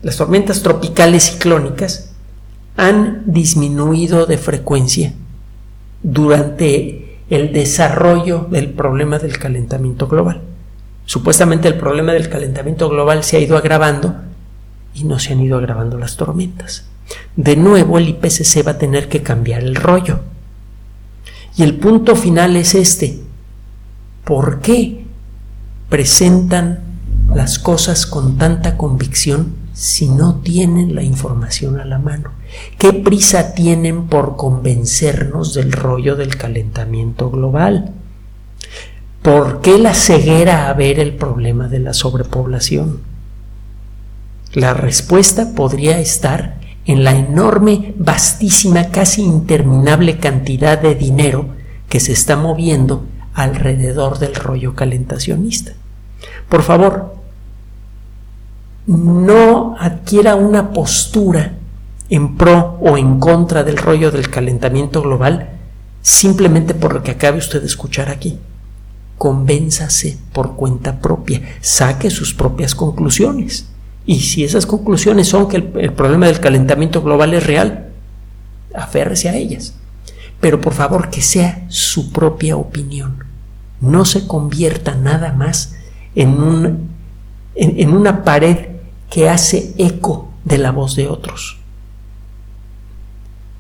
las 0.01 0.17
tormentas 0.17 0.63
tropicales 0.63 1.25
ciclónicas 1.25 2.11
han 2.77 3.25
disminuido 3.27 4.27
de 4.27 4.39
frecuencia 4.39 5.13
durante 6.05 7.04
el 7.35 7.53
desarrollo 7.53 8.47
del 8.51 8.71
problema 8.71 9.19
del 9.19 9.39
calentamiento 9.39 10.07
global. 10.07 10.43
Supuestamente 11.05 11.69
el 11.69 11.75
problema 11.75 12.13
del 12.13 12.29
calentamiento 12.29 12.89
global 12.89 13.25
se 13.25 13.37
ha 13.37 13.41
ido 13.41 13.57
agravando 13.57 14.15
y 14.95 15.05
no 15.05 15.19
se 15.19 15.33
han 15.33 15.41
ido 15.41 15.59
agravando 15.59 15.99
las 15.99 16.17
tormentas. 16.17 16.87
De 17.37 17.57
nuevo 17.57 17.99
el 17.99 18.09
IPCC 18.09 18.67
va 18.67 18.73
a 18.73 18.79
tener 18.79 19.09
que 19.09 19.23
cambiar 19.23 19.63
el 19.63 19.75
rollo. 19.75 20.21
Y 21.57 21.63
el 21.63 21.75
punto 21.75 22.17
final 22.17 22.57
es 22.57 22.75
este. 22.75 23.21
¿Por 24.25 24.61
qué 24.61 25.05
presentan 25.89 26.81
las 27.35 27.59
cosas 27.59 28.07
con 28.07 28.39
tanta 28.39 28.77
convicción 28.77 29.55
si 29.73 30.09
no 30.09 30.37
tienen 30.37 30.95
la 30.95 31.03
información 31.03 31.81
a 31.81 31.85
la 31.85 31.99
mano? 31.99 32.31
¿Qué 32.79 32.93
prisa 32.93 33.55
tienen 33.55 34.07
por 34.07 34.37
convencernos 34.37 35.55
del 35.55 35.73
rollo 35.73 36.17
del 36.17 36.37
calentamiento 36.37 37.31
global? 37.31 37.93
¿Por 39.23 39.61
qué 39.61 39.79
la 39.79 39.95
ceguera 39.95 40.69
a 40.69 40.75
ver 40.75 41.01
el 41.01 41.15
problema 41.15 41.69
de 41.69 41.79
la 41.79 41.95
sobrepoblación? 41.95 43.01
La 44.53 44.75
respuesta 44.75 45.55
podría 45.55 45.99
estar 45.99 46.59
en 46.85 47.05
la 47.05 47.13
enorme, 47.13 47.95
vastísima, 47.97 48.91
casi 48.91 49.23
interminable 49.23 50.19
cantidad 50.19 50.79
de 50.79 50.95
dinero 50.95 51.49
que 51.89 52.01
se 52.01 52.13
está 52.13 52.37
moviendo 52.37 53.07
alrededor 53.33 54.19
del 54.19 54.35
rollo 54.35 54.75
calentacionista. 54.75 55.73
Por 56.49 56.63
favor, 56.63 57.17
no 58.87 59.77
adquiera 59.79 60.37
una 60.37 60.73
postura 60.73 61.55
en 62.11 62.37
pro 62.37 62.79
o 62.81 62.97
en 62.99 63.19
contra 63.19 63.65
del 63.65 63.77
rollo 63.77 64.11
del 64.11 64.31
calentamiento 64.31 65.03
global 65.03 65.51
simplemente 66.03 66.75
por 66.75 66.93
lo 66.93 67.03
que 67.03 67.13
acabe 67.13 67.39
usted 67.39 67.61
de 67.61 67.67
escuchar 67.67 68.11
aquí. 68.11 68.39
Convénzase 69.17 70.19
por 70.33 70.57
cuenta 70.57 71.01
propia, 71.01 71.41
saque 71.61 72.11
sus 72.11 72.35
propias 72.35 72.75
conclusiones. 72.75 73.69
Y 74.05 74.21
si 74.21 74.45
esas 74.45 74.67
conclusiones 74.67 75.29
son 75.29 75.49
que 75.49 75.57
el, 75.57 75.93
problema 75.93 76.27
del 76.27 76.41
calentamiento 76.41 77.01
global 77.01 77.33
es 77.33 77.47
real, 77.47 77.89
aférrese 78.75 79.31
a 79.31 79.37
ellas 79.37 79.75
pero 80.45 80.61
por 80.61 80.75
favor 80.75 81.09
que 81.09 81.23
sea 81.23 81.65
su 81.69 82.13
propia 82.13 82.59
opinión. 82.59 83.25
No 83.81 84.05
se 84.05 84.27
convierta 84.27 84.95
nada 84.95 85.33
más 85.33 85.75
en, 86.15 86.91
en, 87.55 87.95
una 87.95 88.25
pared 88.25 88.67
que 89.09 89.31
hace 89.31 89.73
eco 89.79 90.29
de 90.45 90.59
la 90.59 90.71
voz 90.71 90.97
de 90.97 91.09
otros. 91.09 91.61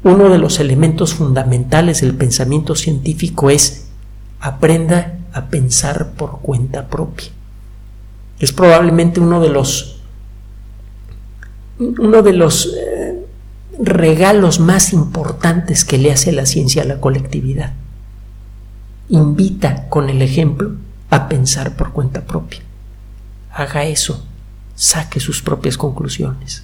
Uno 0.04 0.28
de 0.28 0.36
los 0.36 0.60
elementos 0.60 1.14
fundamentales 1.14 2.02
del 2.02 2.14
pensamiento 2.14 2.76
científico 2.76 3.48
es 3.48 3.86
aprenda 4.38 5.18
a 5.32 5.46
pensar 5.46 6.12
por 6.12 6.40
cuenta 6.40 6.88
propia. 6.88 7.28
Es 8.38 8.52
probablemente 8.52 9.20
uno 9.20 9.40
de 9.40 9.48
los 9.48 10.02
uno 11.78 12.22
de 12.22 12.32
los 12.34 12.66
eh, 12.66 13.26
regalos 13.78 14.60
más 14.60 14.92
importantes 14.92 15.86
que 15.86 15.96
le 15.96 16.12
hace 16.12 16.32
la 16.32 16.44
ciencia 16.44 16.82
a 16.82 16.86
la 16.86 17.00
colectividad. 17.00 17.72
Invita 19.08 19.88
con 19.88 20.10
el 20.10 20.20
ejemplo 20.20 20.72
a 21.08 21.28
pensar 21.28 21.76
por 21.76 21.92
cuenta 21.92 22.26
propia. 22.26 22.60
Haga 23.50 23.84
eso, 23.84 24.22
saque 24.74 25.18
sus 25.18 25.40
propias 25.40 25.78
conclusiones. 25.78 26.63